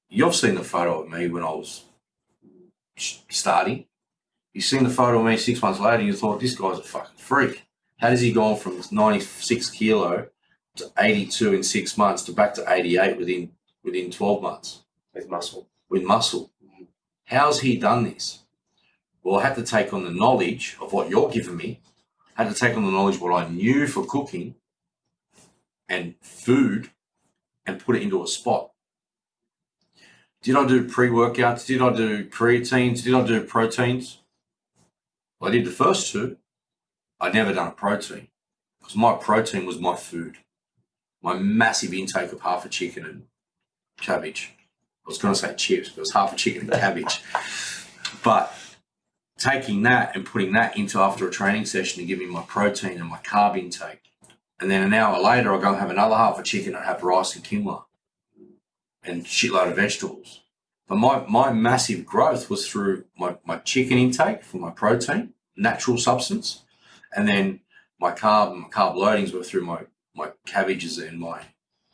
[0.08, 1.82] you've seen the photo of me when I was
[3.28, 3.86] starting.
[4.52, 6.82] You've seen the photo of me six months later, and you thought, this guy's a
[6.82, 7.64] fucking freak.
[8.02, 10.26] How does he go from 96 kilo
[10.74, 13.52] to 82 in six months to back to 88 within
[13.84, 14.82] within 12 months
[15.14, 15.68] With muscle.
[15.88, 16.50] with muscle?
[16.64, 16.84] Mm-hmm.
[17.26, 18.40] How's he done this?
[19.22, 21.78] Well, I had to take on the knowledge of what you're giving me.
[22.36, 24.56] I had to take on the knowledge what I knew for cooking
[25.88, 26.90] and food
[27.64, 28.72] and put it into a spot.
[30.42, 31.66] Did I do pre workouts?
[31.66, 33.04] Did I do creatines?
[33.04, 34.18] Did I do proteins?
[35.38, 36.38] Well, I did the first two.
[37.22, 38.26] I'd never done a protein
[38.80, 40.38] because my protein was my food,
[41.22, 43.22] my massive intake of half a chicken and
[44.00, 44.52] cabbage.
[45.06, 47.22] I was going to say chips, but it was half a chicken and cabbage.
[48.24, 48.52] But
[49.38, 52.98] taking that and putting that into after a training session to give me my protein
[52.98, 54.10] and my carb intake.
[54.58, 57.04] And then an hour later, I go and have another half a chicken and have
[57.04, 57.84] rice and quinoa
[59.04, 60.40] and shitload of vegetables.
[60.88, 65.98] But my, my massive growth was through my, my chicken intake for my protein, natural
[65.98, 66.62] substance,
[67.14, 67.60] and then
[68.00, 69.82] my carb my carb loadings were through my,
[70.14, 71.42] my cabbages and my,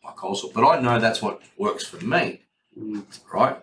[0.02, 0.52] my coleslaw.
[0.52, 2.42] But I know that's what works for me,
[2.78, 3.04] mm.
[3.32, 3.58] right?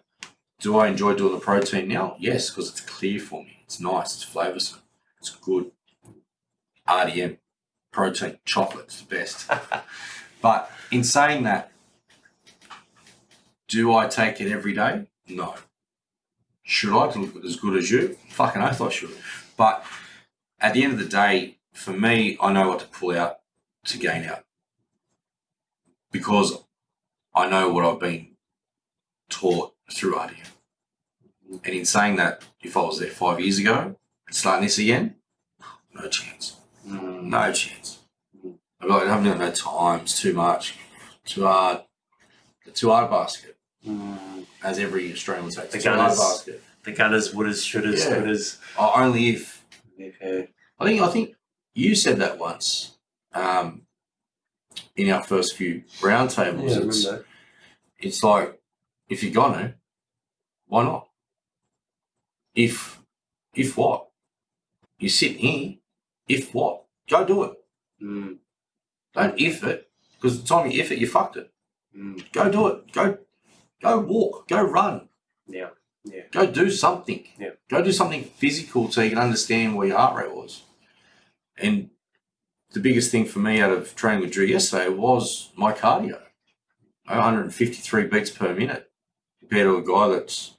[0.60, 2.16] Do I enjoy doing the protein now?
[2.20, 3.58] Yes, because it's clear for me.
[3.64, 4.82] It's nice, it's flavoursome,
[5.20, 5.72] it's good.
[6.88, 7.38] RDM,
[7.92, 9.50] protein, chocolate's the best.
[10.42, 11.72] but in saying that,
[13.68, 15.08] do I take it every day?
[15.28, 15.56] No.
[16.64, 18.18] Should I to look as good as you?
[18.30, 19.12] Fucking oath I should.
[19.58, 19.84] But
[20.66, 23.40] at the end of the day, for me, I know what to pull out
[23.86, 24.44] to gain out.
[26.12, 26.50] because
[27.34, 28.30] I know what I've been
[29.30, 30.50] taught through RDM.
[31.66, 35.16] And in saying that, if I was there five years ago and starting this again,
[35.94, 36.56] no chance.
[36.88, 37.24] Mm.
[37.24, 38.00] No chance.
[38.42, 38.54] Be
[38.88, 40.76] like, I haven't got no time, it's too much,
[41.26, 41.82] too hard.
[42.66, 44.46] The too hard basket, Mm.
[44.64, 45.66] as every Australian would say.
[45.66, 46.18] The The too hard gunners.
[46.20, 46.64] basket.
[46.84, 48.16] The gunners, wouldas, shouldas, Yeah.
[48.16, 48.58] couldas.
[48.80, 49.66] Oh, only if
[49.98, 50.46] Yeah.
[50.80, 51.36] I think I think
[51.74, 52.98] you said that once
[53.34, 53.84] um,
[54.96, 56.70] in our first few roundtables.
[56.70, 57.08] Yeah, it's,
[58.00, 58.60] it's like
[59.10, 59.76] if you're gonna,
[60.68, 61.08] why not?
[62.54, 63.02] If
[63.54, 64.08] if what?
[65.00, 65.76] You're sitting here.
[66.28, 66.84] If what?
[67.10, 67.54] Go do it.
[68.02, 68.38] Mm.
[69.14, 71.52] Don't if it because the time you if it, you fucked it.
[71.98, 72.32] Mm.
[72.32, 72.92] Go do it.
[72.92, 73.18] Go
[73.82, 74.48] go walk.
[74.48, 75.10] Go run.
[75.48, 75.70] Yeah.
[76.32, 77.24] Go do something.
[77.40, 77.52] Yeah.
[77.70, 80.64] Go do something physical so you can understand where your heart rate was.
[81.58, 81.90] And
[82.72, 86.22] the biggest thing for me out of training with Drew yesterday was my cardio.
[87.08, 88.90] 153 beats per minute
[89.40, 90.58] compared to a guy that's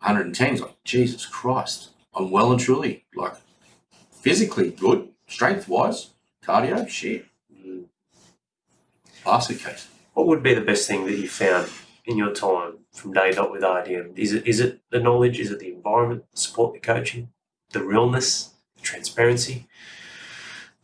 [0.00, 0.50] 110.
[0.50, 1.90] He's like, Jesus Christ.
[2.14, 3.34] I'm well and truly like
[4.10, 6.10] physically good, strength wise,
[6.44, 7.26] cardio, shit.
[7.54, 7.84] Mm.
[9.24, 9.88] Basket case.
[10.14, 11.70] What would be the best thing that you found
[12.04, 14.18] in your time from day dot with RDM?
[14.18, 15.38] Is it is it the knowledge?
[15.38, 17.30] Is it the environment, the support, the coaching,
[17.70, 19.66] the realness, the transparency,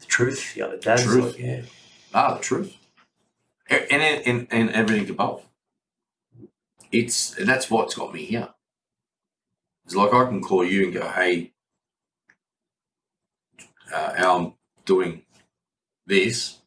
[0.00, 1.04] the truth, the other dads?
[1.04, 1.34] Truth.
[1.34, 1.62] Like, yeah.
[2.14, 2.76] Ah, the truth.
[3.68, 5.44] And, and, and everything above.
[6.92, 8.50] It's that's what's got me here.
[9.84, 11.52] It's like I can call you and go, hey,
[13.92, 14.54] uh, I'm
[14.84, 15.22] doing
[16.06, 16.58] this,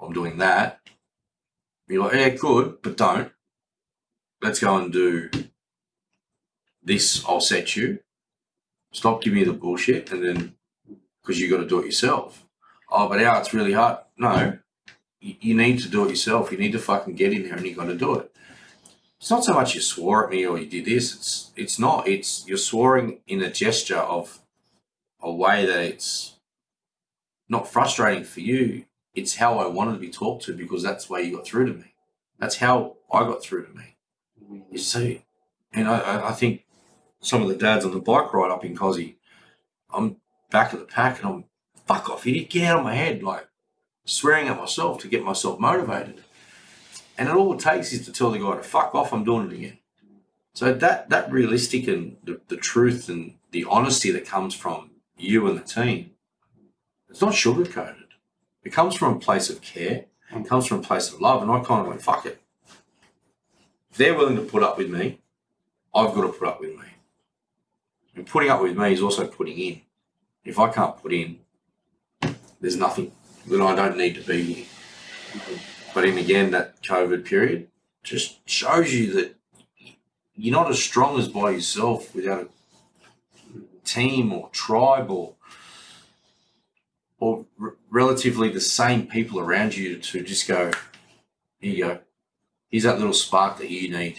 [0.00, 0.80] I'm doing that.
[1.88, 3.32] You're like, yeah, good, but don't.
[4.42, 5.30] Let's go and do
[6.82, 7.24] this.
[7.26, 8.00] I'll set you.
[8.92, 10.54] Stop giving me the bullshit, and then
[11.20, 12.44] because you got to do it yourself.
[12.90, 13.98] Oh, but Al, it's really hard.
[14.16, 14.58] No,
[15.20, 16.52] you, you need to do it yourself.
[16.52, 18.32] You need to fucking get in there and you got to do it.
[19.18, 21.14] It's not so much you swore at me or you did this.
[21.14, 22.06] It's it's not.
[22.06, 24.40] It's you're swearing in a gesture of
[25.20, 26.36] a way that it's
[27.48, 28.84] not frustrating for you.
[29.14, 31.66] It's how I wanted to be talked to because that's the way you got through
[31.66, 31.94] to me.
[32.38, 33.95] That's how I got through to me.
[34.70, 35.24] You see,
[35.72, 36.64] and I, I, think
[37.20, 39.16] some of the dads on the bike ride up in Cozzy,
[39.92, 40.16] I'm
[40.50, 41.44] back at the pack and I'm
[41.86, 43.48] fuck off, idiot, get out of my head, like
[44.04, 46.22] swearing at myself to get myself motivated.
[47.18, 49.50] And it all it takes is to tell the guy to fuck off, I'm doing
[49.50, 49.78] it again.
[50.54, 55.46] So that that realistic and the, the truth and the honesty that comes from you
[55.46, 56.12] and the team,
[57.10, 58.06] it's not sugar coated.
[58.64, 60.06] It comes from a place of care.
[60.34, 61.40] It comes from a place of love.
[61.40, 62.42] And I kind of went, fuck it.
[63.96, 65.20] They're willing to put up with me,
[65.94, 66.84] I've got to put up with me.
[68.14, 69.82] And putting up with me is also putting in.
[70.44, 71.40] If I can't put in,
[72.60, 73.12] there's nothing
[73.46, 74.66] then I don't need to be here.
[75.94, 77.68] But in again, that COVID period
[78.02, 79.36] just shows you that
[80.34, 82.50] you're not as strong as by yourself without
[83.54, 85.34] a team or tribe or
[87.18, 90.70] or r- relatively the same people around you to just go,
[91.58, 91.98] here you go.
[92.76, 94.18] Here's that little spark that you need.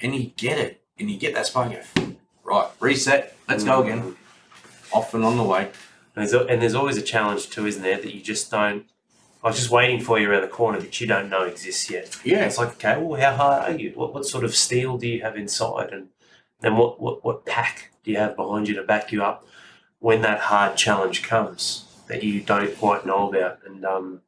[0.00, 0.80] And you get it.
[0.98, 4.16] And you get that spark, you go, right, reset, let's go again.
[4.94, 5.64] Off and on the way.
[6.14, 8.86] And there's, and there's always a challenge too, isn't there, that you just don't.
[9.44, 12.18] I was just waiting for you around the corner that you don't know exists yet.
[12.24, 12.46] Yeah.
[12.46, 13.92] It's like, okay, well, how hard are you?
[13.94, 15.90] What, what sort of steel do you have inside?
[15.92, 16.08] And
[16.60, 19.46] then what, what, what pack do you have behind you to back you up
[19.98, 23.58] when that hard challenge comes that you don't quite know about?
[23.66, 24.22] And um,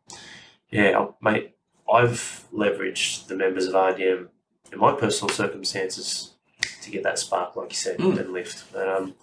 [0.70, 1.54] yeah, mate,
[1.92, 4.28] I've leveraged the members of RDM
[4.72, 6.34] in my personal circumstances
[6.82, 8.18] to get that spark, like you said, Mm.
[8.18, 8.64] and lift.
[8.72, 9.14] But um,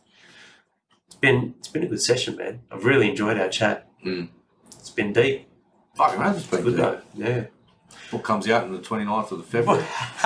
[1.07, 2.61] it's been it's been a good session, man.
[2.72, 3.88] I've really enjoyed our chat.
[4.05, 4.30] Mm.
[4.68, 5.47] It's been deep.
[5.95, 6.84] Fucking man, it's been Good good.
[6.84, 7.01] though.
[7.16, 7.45] Yeah.
[8.11, 9.84] What comes out on the 29th of the February.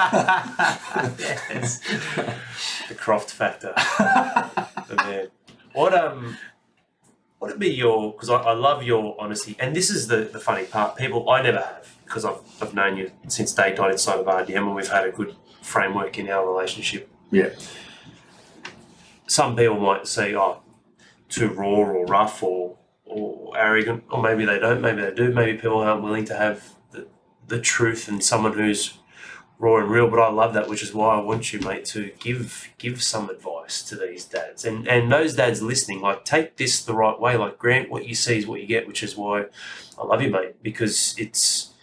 [1.50, 1.80] yes.
[2.88, 3.74] The Croft factor.
[4.96, 5.28] Man.
[5.74, 6.38] What um
[7.38, 10.40] what would be your because I, I love your honesty and this is the, the
[10.40, 10.98] funny part.
[10.98, 14.58] People I never have because I've, I've known you since day dot inside of RDM
[14.58, 17.08] and we've had a good framework in our relationship.
[17.30, 17.50] Yeah.
[19.28, 20.64] Some people might say, oh,
[21.30, 25.58] too raw or rough or or arrogant, or maybe they don't, maybe they do, maybe
[25.58, 27.08] people aren't willing to have the,
[27.48, 29.00] the truth and someone who's
[29.58, 32.12] raw and real, but I love that, which is why I want you, mate, to
[32.20, 34.66] give give some advice to these dads.
[34.66, 37.36] And and those dads listening, like take this the right way.
[37.36, 39.46] Like Grant, what you see is what you get, which is why
[39.98, 41.74] I love you, mate, because it's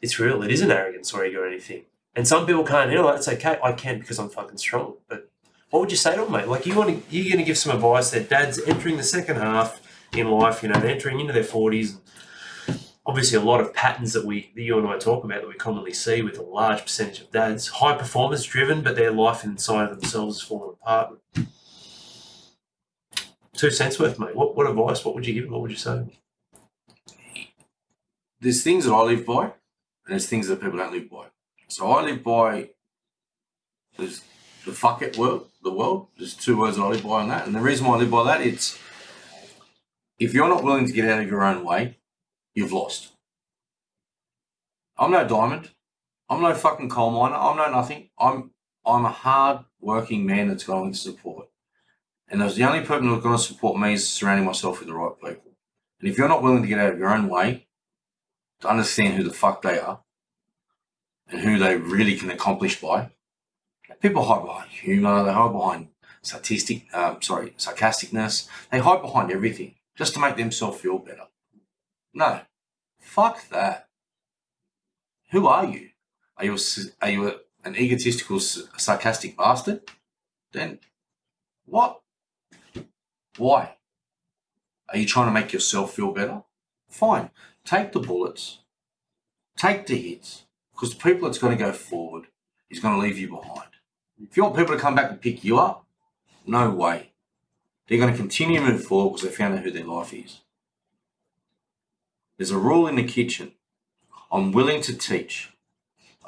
[0.00, 0.42] it's real.
[0.42, 1.82] It isn't arrogance or ego or anything.
[2.14, 3.16] And some people can't handle it.
[3.16, 3.58] It's okay.
[3.62, 4.94] I can because I'm fucking strong.
[5.08, 5.30] But
[5.70, 6.48] what would you say to them, mate?
[6.48, 9.36] Like you want to, you're going to give some advice that dads entering the second
[9.36, 9.80] half
[10.16, 11.98] in life, you know, they're entering into their forties.
[13.04, 15.54] Obviously a lot of patterns that we that you and I talk about that we
[15.54, 19.90] commonly see with a large percentage of dads, high performance driven, but their life inside
[19.90, 21.18] of themselves is falling apart.
[23.54, 24.34] Two cents worth, mate.
[24.34, 25.04] What what advice?
[25.04, 25.50] What would you give?
[25.50, 26.04] What would you say?
[28.40, 29.52] There's things that I live by,
[30.06, 31.26] and there's things that people don't live by.
[31.68, 32.70] So I live by
[33.98, 34.22] there's
[34.64, 36.08] the fuck it world, the world.
[36.16, 38.10] There's two words that I live by on that, and the reason why I live
[38.10, 38.78] by that it's
[40.18, 41.98] if you're not willing to get out of your own way,
[42.54, 43.12] you've lost.
[44.96, 45.70] I'm no diamond.
[46.28, 47.34] I'm no fucking coal miner.
[47.34, 48.10] I'm no nothing.
[48.18, 48.50] I'm
[48.84, 51.48] I'm a hard working man that's going to support.
[52.28, 54.94] And there's the only people who's going to support me is surrounding myself with the
[54.94, 55.52] right people.
[56.00, 57.65] And if you're not willing to get out of your own way
[58.60, 60.00] to understand who the fuck they are
[61.28, 63.10] and who they really can accomplish by,
[64.00, 65.88] people hide behind humour, they hide behind
[66.22, 71.26] statistic, um, sorry, sarcasticness, they hide behind everything just to make themselves feel better.
[72.12, 72.40] No,
[73.00, 73.88] fuck that.
[75.30, 75.90] Who are you?
[76.36, 76.58] Are you a,
[77.02, 77.34] are you a,
[77.64, 79.82] an egotistical, sarcastic bastard?
[80.52, 80.78] Then
[81.64, 82.00] what?
[83.36, 83.76] Why?
[84.88, 86.42] Are you trying to make yourself feel better?
[86.88, 87.30] Fine.
[87.66, 88.60] Take the bullets.
[89.56, 90.44] Take the hits.
[90.72, 92.28] Because the people that's going to go forward
[92.70, 93.70] is going to leave you behind.
[94.22, 95.84] If you want people to come back and pick you up,
[96.46, 97.12] no way.
[97.86, 100.42] They're going to continue to move forward because they found out who their life is.
[102.36, 103.52] There's a rule in the kitchen.
[104.30, 105.52] I'm willing to teach.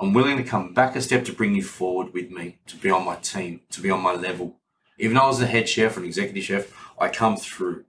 [0.00, 2.90] I'm willing to come back a step to bring you forward with me, to be
[2.90, 4.56] on my team, to be on my level.
[4.98, 7.84] Even though I was the head chef an executive chef, I come through.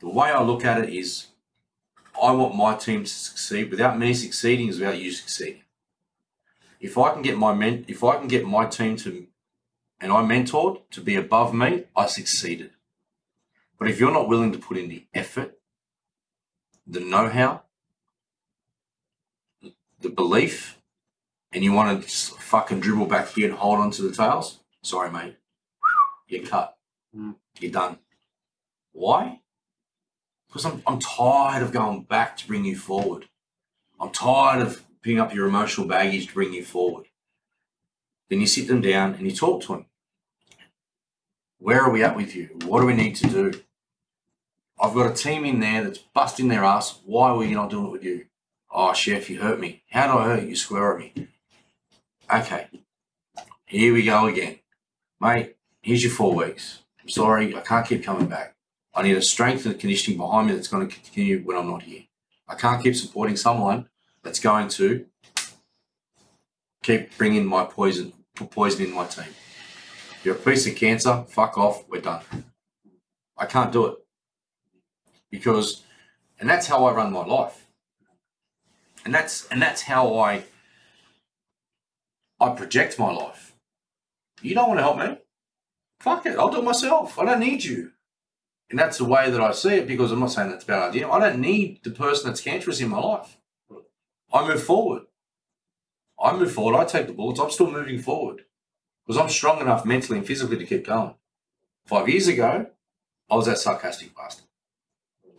[0.00, 1.26] The way I look at it is
[2.22, 3.70] I want my team to succeed.
[3.70, 5.62] Without me succeeding is without you succeeding.
[6.80, 9.26] If I can get my men, if I can get my team to
[10.00, 12.70] and I mentored to be above me, I succeeded.
[13.78, 15.58] But if you're not willing to put in the effort,
[16.86, 17.62] the know how,
[20.00, 20.78] the belief,
[21.52, 24.60] and you want to just fucking dribble back here and hold on to the tails,
[24.82, 25.36] sorry, mate.
[26.28, 26.76] You're cut.
[27.16, 27.36] Mm.
[27.60, 27.98] You're done.
[28.92, 29.40] Why?
[30.48, 33.28] Because I'm, I'm tired of going back to bring you forward.
[34.00, 37.06] I'm tired of picking up your emotional baggage to bring you forward.
[38.28, 39.86] Then you sit them down and you talk to them.
[41.58, 42.50] Where are we at with you?
[42.64, 43.60] What do we need to do?
[44.80, 47.00] I've got a team in there that's busting their ass.
[47.04, 48.26] Why were you not doing it with you?
[48.70, 49.82] Oh, chef, you hurt me.
[49.90, 50.56] How did I hurt you?
[50.56, 51.28] Swear at me.
[52.32, 52.66] Okay.
[53.66, 54.58] Here we go again.
[55.20, 56.80] Mate, here's your four weeks.
[57.00, 58.55] I'm sorry, I can't keep coming back.
[58.96, 61.68] I need a strength and a conditioning behind me that's going to continue when I'm
[61.68, 62.04] not here.
[62.48, 63.90] I can't keep supporting someone
[64.22, 65.04] that's going to
[66.82, 69.26] keep bringing my poison, put poison in my team.
[70.24, 71.24] You're a piece of cancer.
[71.28, 71.84] Fuck off.
[71.90, 72.22] We're done.
[73.36, 73.98] I can't do it
[75.30, 75.82] because,
[76.40, 77.66] and that's how I run my life,
[79.04, 80.44] and that's and that's how I
[82.40, 83.54] I project my life.
[84.40, 85.18] You don't want to help me?
[86.00, 86.38] Fuck it.
[86.38, 87.18] I'll do it myself.
[87.18, 87.92] I don't need you.
[88.68, 90.90] And that's the way that I see it because I'm not saying that's a bad
[90.90, 91.08] idea.
[91.08, 93.36] I don't need the person that's cancerous in my life.
[94.32, 95.02] I move forward.
[96.20, 96.76] I move forward.
[96.76, 97.38] I take the bullets.
[97.38, 98.44] I'm still moving forward
[99.06, 101.14] because I'm strong enough mentally and physically to keep going.
[101.86, 102.66] Five years ago,
[103.30, 104.46] I was that sarcastic bastard.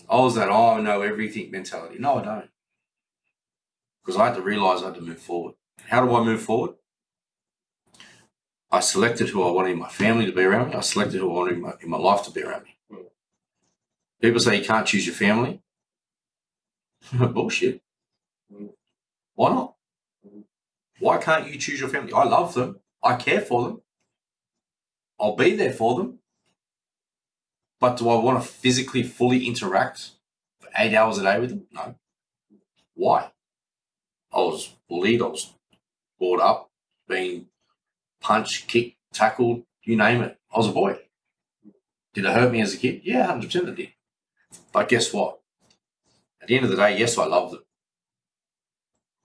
[0.10, 1.98] I was that, oh, I know everything mentality.
[2.00, 2.50] No, I don't.
[4.06, 5.56] Because I had to realize I had to move forward.
[5.88, 6.76] How do I move forward?
[8.72, 10.76] I selected who I wanted my family to be around me.
[10.76, 12.77] I selected who I wanted my, in my life to be around me.
[14.22, 15.62] People say you can't choose your family.
[17.14, 17.82] Bullshit.
[19.36, 19.76] Why not?
[21.00, 22.14] Why can't you choose your family?
[22.14, 22.80] I love them.
[23.04, 23.82] I care for them.
[25.20, 26.20] I'll be there for them.
[27.80, 30.12] But do I want to physically fully interact
[30.60, 31.68] for eight hours a day with them?
[31.72, 31.96] No.
[32.96, 33.32] Why?
[34.34, 35.54] I was bullied, I was
[36.20, 36.72] brought up,
[37.08, 37.48] being
[38.20, 40.38] punched, kicked, tackled, you name it.
[40.54, 41.00] I was a boy.
[42.14, 43.02] Did it hurt me as a kid?
[43.04, 43.90] Yeah, 100% it did.
[44.78, 45.40] But guess what?
[46.40, 47.64] At the end of the day, yes, I love them.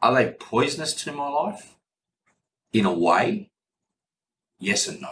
[0.01, 1.75] Are they poisonous to my life?
[2.73, 3.51] In a way,
[4.59, 5.11] yes and no.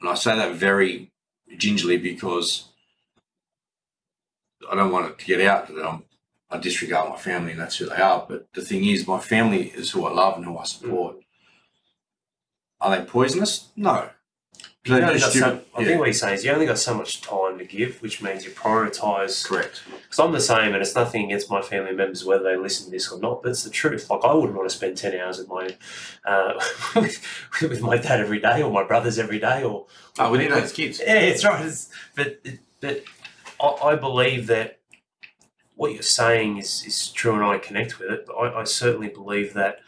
[0.00, 1.12] And I say that very
[1.58, 2.70] gingerly because
[4.72, 6.04] I don't want it to get out that I'm,
[6.50, 8.24] I disregard my family and that's who they are.
[8.26, 11.16] But the thing is, my family is who I love and who I support.
[12.80, 13.68] Are they poisonous?
[13.76, 14.08] No.
[14.86, 15.60] You only got so.
[15.74, 18.22] I think what he's saying is you only got so much time to give, which
[18.22, 19.44] means you prioritise.
[19.44, 19.82] Correct.
[20.02, 22.90] Because I'm the same, and it's nothing against my family members whether they listen to
[22.92, 23.42] this or not.
[23.42, 24.08] But it's the truth.
[24.10, 25.76] Like I wouldn't want to spend ten hours with my
[26.24, 26.54] uh,
[26.96, 27.20] with,
[27.62, 29.86] with my dad every day, or my brothers every day, or
[30.18, 31.00] Oh, we need those kids.
[31.04, 31.64] yeah, it's right.
[31.64, 32.38] It's, but
[32.80, 33.02] but
[33.60, 34.80] I, I believe that
[35.74, 38.24] what you're saying is, is true and I connect with it.
[38.26, 39.80] But I, I certainly believe that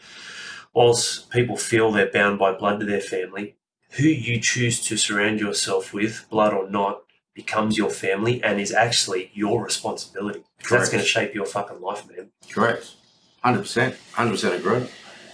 [0.73, 3.55] whilst people feel they're bound by blood to their family,
[3.91, 8.73] who you choose to surround yourself with, blood or not, becomes your family and is
[8.73, 10.43] actually your responsibility.
[10.69, 12.31] That's going to shape your fucking life, man.
[12.51, 12.95] Correct.
[13.41, 13.95] Hundred percent.
[14.13, 14.87] Hundred percent agree.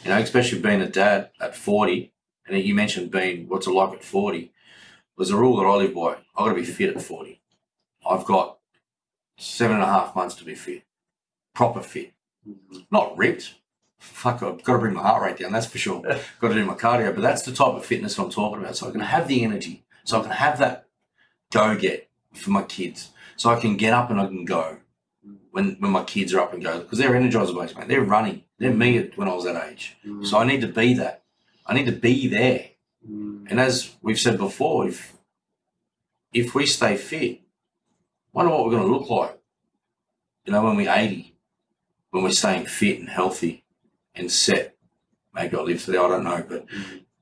[0.03, 2.13] You know, especially being a dad at forty,
[2.47, 4.51] and you mentioned being what's it like at forty.
[5.17, 6.17] There's a rule that I live by.
[6.35, 7.41] I've got to be fit at forty.
[8.07, 8.59] I've got
[9.37, 10.83] seven and a half months to be fit,
[11.55, 12.13] proper fit,
[12.47, 12.81] mm-hmm.
[12.91, 13.55] not ripped.
[13.97, 15.51] Fuck, I've got to bring my heart rate down.
[15.51, 16.01] That's for sure.
[16.41, 18.75] got to do my cardio, but that's the type of fitness I'm talking about.
[18.75, 20.87] So I can have the energy, so I can have that
[21.51, 24.77] go get for my kids, so I can get up and I can go
[25.51, 27.87] when when my kids are up and go because they're energizer based, mate.
[27.87, 28.43] They're running.
[28.59, 29.97] They're me when I was that age.
[30.23, 31.23] So I need to be that.
[31.65, 32.69] I need to be there.
[33.09, 33.49] Mm.
[33.49, 35.13] And as we've said before, if
[36.33, 37.41] if we stay fit,
[38.33, 39.37] wonder what we're going to look like.
[40.45, 41.35] You know, when we're eighty,
[42.11, 43.64] when we're staying fit and healthy
[44.15, 44.75] and set.
[45.33, 45.99] Maybe I'll live to that.
[45.99, 46.65] I don't know, but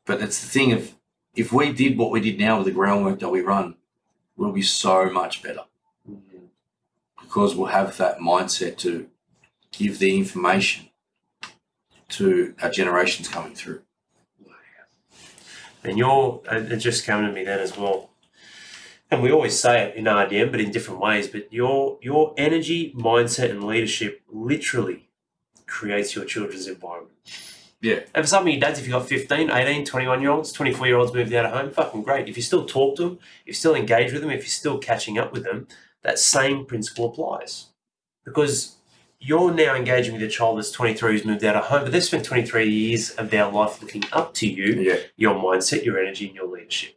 [0.06, 0.96] but it's the thing of
[1.36, 3.76] if we did what we did now with the groundwork that we run,
[4.36, 5.64] we'll be so much better
[7.22, 9.10] because we'll have that mindset to
[9.72, 10.90] give the information
[12.10, 13.82] to our generations coming through.
[15.84, 18.12] And you're, it just came to me then as well.
[19.12, 21.28] And we always say it in RDM, but in different ways.
[21.28, 25.10] But your your energy, mindset, and leadership literally
[25.74, 27.12] creates your children's environment.
[27.82, 28.02] Yeah.
[28.14, 30.86] And for some of your dads, if you've got 15, 18, 21 year olds, 24
[30.88, 32.30] year olds moved out of home, fucking great.
[32.30, 34.78] If you still talk to them, if you still engage with them, if you're still
[34.78, 35.68] catching up with them,
[36.04, 37.70] that same principle applies.
[38.24, 38.76] Because
[39.20, 42.04] you're now engaging with a child that's 23 who's moved out of home, but they've
[42.04, 46.28] spent 23 years of their life looking up to you Yeah, your mindset, your energy,
[46.28, 46.96] and your leadership.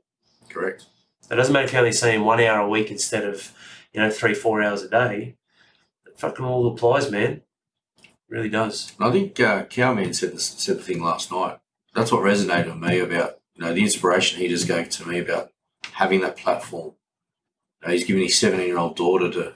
[0.50, 0.84] correct.
[1.30, 3.52] It doesn't matter if you're only seeing one hour a week instead of,
[3.92, 5.34] you know, three, four hours a day.
[6.06, 7.42] It fucking all applies, man.
[8.28, 8.92] Really does.
[8.98, 11.58] And I think uh, Cowman said the, said the thing last night.
[11.94, 15.18] That's what resonated with me about you know the inspiration he just gave to me
[15.18, 15.50] about
[15.92, 16.94] having that platform.
[17.80, 19.54] You know, he's giving his seventeen year old daughter to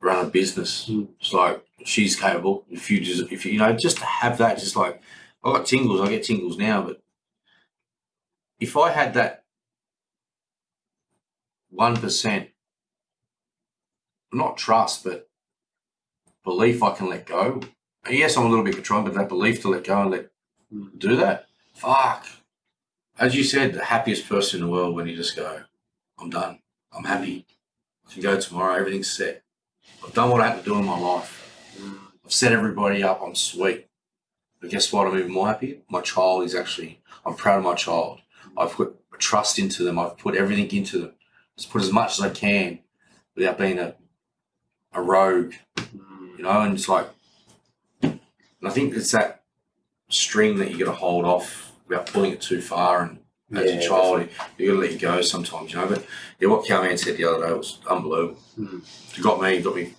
[0.00, 0.88] run a business.
[0.88, 1.08] Mm.
[1.20, 2.64] It's like she's capable.
[2.70, 5.00] If you just if you, you know just to have that, just like
[5.44, 7.00] I got tingles, I get tingles now, but
[8.58, 9.44] if I had that
[11.70, 12.48] one percent,
[14.32, 15.27] not trust, but
[16.48, 17.60] belief I can let go.
[18.08, 20.30] Yes, I'm a little bit controlled, but that belief to let go and let
[20.96, 21.46] do that.
[21.74, 22.26] Fuck.
[23.18, 25.60] As you said, the happiest person in the world when you just go,
[26.18, 26.60] I'm done.
[26.90, 27.44] I'm happy.
[28.08, 28.76] I can go tomorrow.
[28.76, 29.42] Everything's set.
[30.02, 31.34] I've done what I had to do in my life.
[32.24, 33.20] I've set everybody up.
[33.22, 33.86] I'm sweet.
[34.58, 35.06] But guess what?
[35.06, 35.82] I'm even more happy.
[35.90, 38.22] My child is actually, I'm proud of my child.
[38.56, 39.98] I've put trust into them.
[39.98, 41.12] I've put everything into them.
[41.58, 42.78] Just put as much as I can
[43.36, 43.96] without being a,
[44.94, 45.52] a rogue.
[46.38, 47.08] You know, and it's like,
[48.02, 48.20] and
[48.64, 49.42] I think it's that
[50.08, 53.02] string that you got to hold off without pulling it too far.
[53.02, 53.18] And
[53.58, 55.86] as Yeah, a child, you got to let it go sometimes, you know.
[55.88, 56.06] But
[56.40, 58.38] yeah, what Cowman said the other day was unbelievable.
[58.58, 59.18] Mm.
[59.18, 59.94] It got me, got me,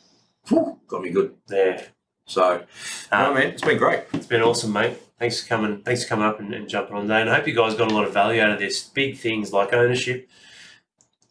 [0.48, 1.36] whew, got me good.
[1.50, 1.84] Yeah.
[2.26, 2.64] So,
[3.12, 4.04] Um, no, man, it's been great.
[4.14, 4.98] It's been awesome, mate.
[5.18, 5.82] Thanks for coming.
[5.82, 7.22] Thanks for coming up and, and jumping on today.
[7.22, 8.84] And I hope you guys got a lot of value out of this.
[8.84, 10.30] Big things like ownership,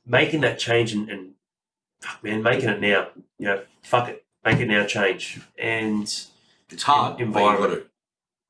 [0.05, 1.35] making that change, and, and
[2.01, 3.09] fuck, man, making it now.
[3.39, 4.87] You know, fuck it, make it now.
[4.87, 6.03] Change, and
[6.71, 7.87] It's hard, En- but you got to.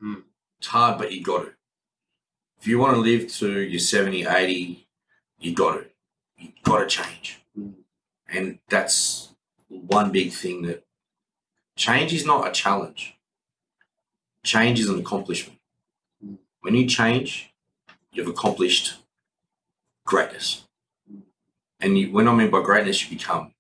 [0.03, 0.23] Mm.
[0.59, 1.53] It's hard, but you got to.
[2.61, 4.89] If you want to live to your 70, 80,
[5.39, 5.85] you got to.
[6.39, 7.41] You got to change.
[7.59, 7.75] Mm.
[8.29, 9.35] And that's
[9.69, 10.85] one big thing that
[11.77, 13.17] change is not a challenge.
[14.43, 15.59] Change is an accomplishment.
[16.25, 16.39] Mm.
[16.61, 17.53] When you change,
[18.13, 18.97] you've accomplished
[20.05, 20.65] greatness.
[21.13, 21.23] Mm.
[21.81, 23.53] And you, when I mean by greatness, you become.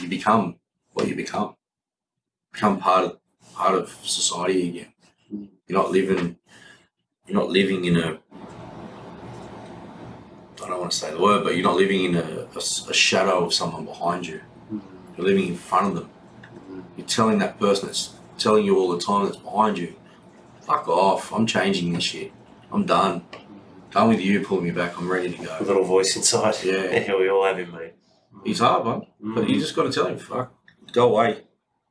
[0.00, 0.56] You become
[0.92, 1.54] what you become.
[2.52, 3.18] Become part of
[3.54, 4.92] part of society again.
[5.32, 5.48] Mm.
[5.66, 6.36] You're not living.
[7.26, 8.18] You're not living in a.
[10.62, 13.44] I don't want to say the word, but you're not living in a a shadow
[13.44, 14.40] of someone behind you.
[14.72, 14.80] Mm.
[15.16, 16.10] You're living in front of them.
[16.70, 16.84] Mm.
[16.96, 19.94] You're telling that person that's telling you all the time that's behind you,
[20.62, 21.32] fuck off.
[21.32, 22.32] I'm changing this shit.
[22.72, 23.24] I'm done.
[23.90, 24.96] Done with you pulling me back.
[24.96, 25.56] I'm ready to go.
[25.58, 26.54] a little voice inside.
[26.64, 26.90] Yeah.
[26.90, 27.94] yeah, we all have him, mate.
[28.44, 29.06] He's hard, man.
[29.34, 30.54] But you just got to tell him, fuck,
[30.92, 31.42] go away.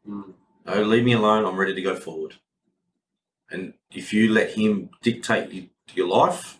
[0.08, 0.34] Mm.
[0.66, 1.46] No, leave me alone.
[1.46, 2.36] I'm ready to go forward.
[3.52, 6.60] And if you let him dictate your life,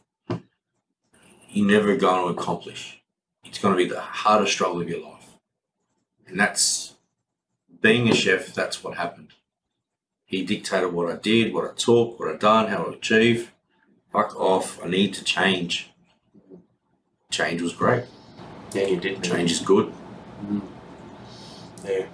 [1.50, 3.02] you're never going to accomplish.
[3.44, 5.38] It's going to be the hardest struggle of your life.
[6.28, 6.96] And that's
[7.82, 9.34] being a chef, that's what happened.
[10.26, 13.50] He dictated what I did, what I took, what I done, how I achieved.
[14.12, 14.84] Fuck off.
[14.84, 15.90] I need to change.
[17.32, 18.06] Change was great.
[18.74, 19.24] Yeah, you did.
[19.24, 19.92] Change is good.
[20.46, 20.62] Mm.
[21.84, 22.06] Yeah.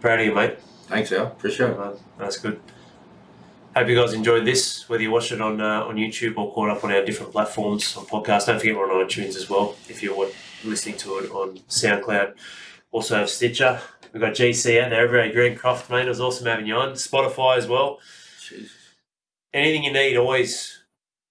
[0.00, 0.58] Proud of you, mate.
[0.86, 1.26] Thanks, Al.
[1.26, 1.98] Appreciate it.
[2.18, 2.60] That's good.
[3.74, 6.70] Hope you guys enjoyed this, whether you watched it on uh, on YouTube or caught
[6.70, 8.46] up on our different platforms on podcasts.
[8.46, 10.28] Don't forget we're on iTunes as well if you're
[10.64, 12.34] listening to it on SoundCloud.
[12.90, 13.80] Also have Stitcher.
[14.12, 15.04] We've got GC out there.
[15.04, 16.06] Every Greg Croft, mate.
[16.06, 16.92] It was awesome having you on.
[16.92, 17.98] Spotify as well.
[18.40, 18.72] Jesus.
[19.52, 20.78] Anything you need, always.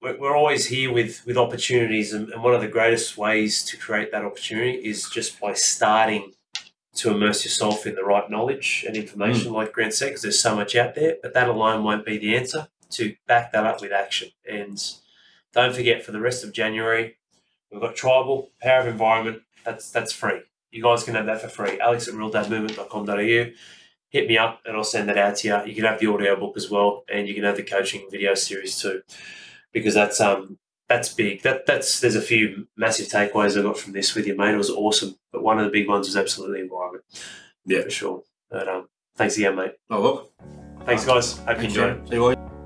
[0.01, 3.77] We're we're always here with with opportunities, and, and one of the greatest ways to
[3.77, 6.33] create that opportunity is just by starting
[6.97, 10.55] to immerse yourself in the right knowledge and information, like Grant said, because there's so
[10.55, 11.17] much out there.
[11.21, 12.67] But that alone won't be the answer.
[12.91, 14.81] To back that up with action, and
[15.51, 17.17] don't forget for the rest of January,
[17.69, 19.41] we've got Tribal Power of Environment.
[19.65, 20.39] That's that's free.
[20.71, 21.81] You guys can have that for free.
[21.81, 23.51] Alex at realdadmovement.com.au.
[24.09, 25.65] Hit me up and I'll send that out to you.
[25.65, 28.33] You can have the audio book as well, and you can have the coaching video
[28.35, 29.01] series too,
[29.73, 30.57] because that's um
[30.89, 31.41] that's big.
[31.43, 34.53] That that's there's a few massive takeaways I got from this with you, mate.
[34.53, 37.03] It was awesome, but one of the big ones was absolutely environment.
[37.65, 37.83] Yeah.
[37.83, 38.23] for sure.
[38.49, 39.73] But um, thanks again, mate.
[39.89, 40.31] Oh, well.
[40.85, 41.37] Thanks, guys.
[41.39, 42.07] Hope you enjoyed it.
[42.07, 42.56] See you all.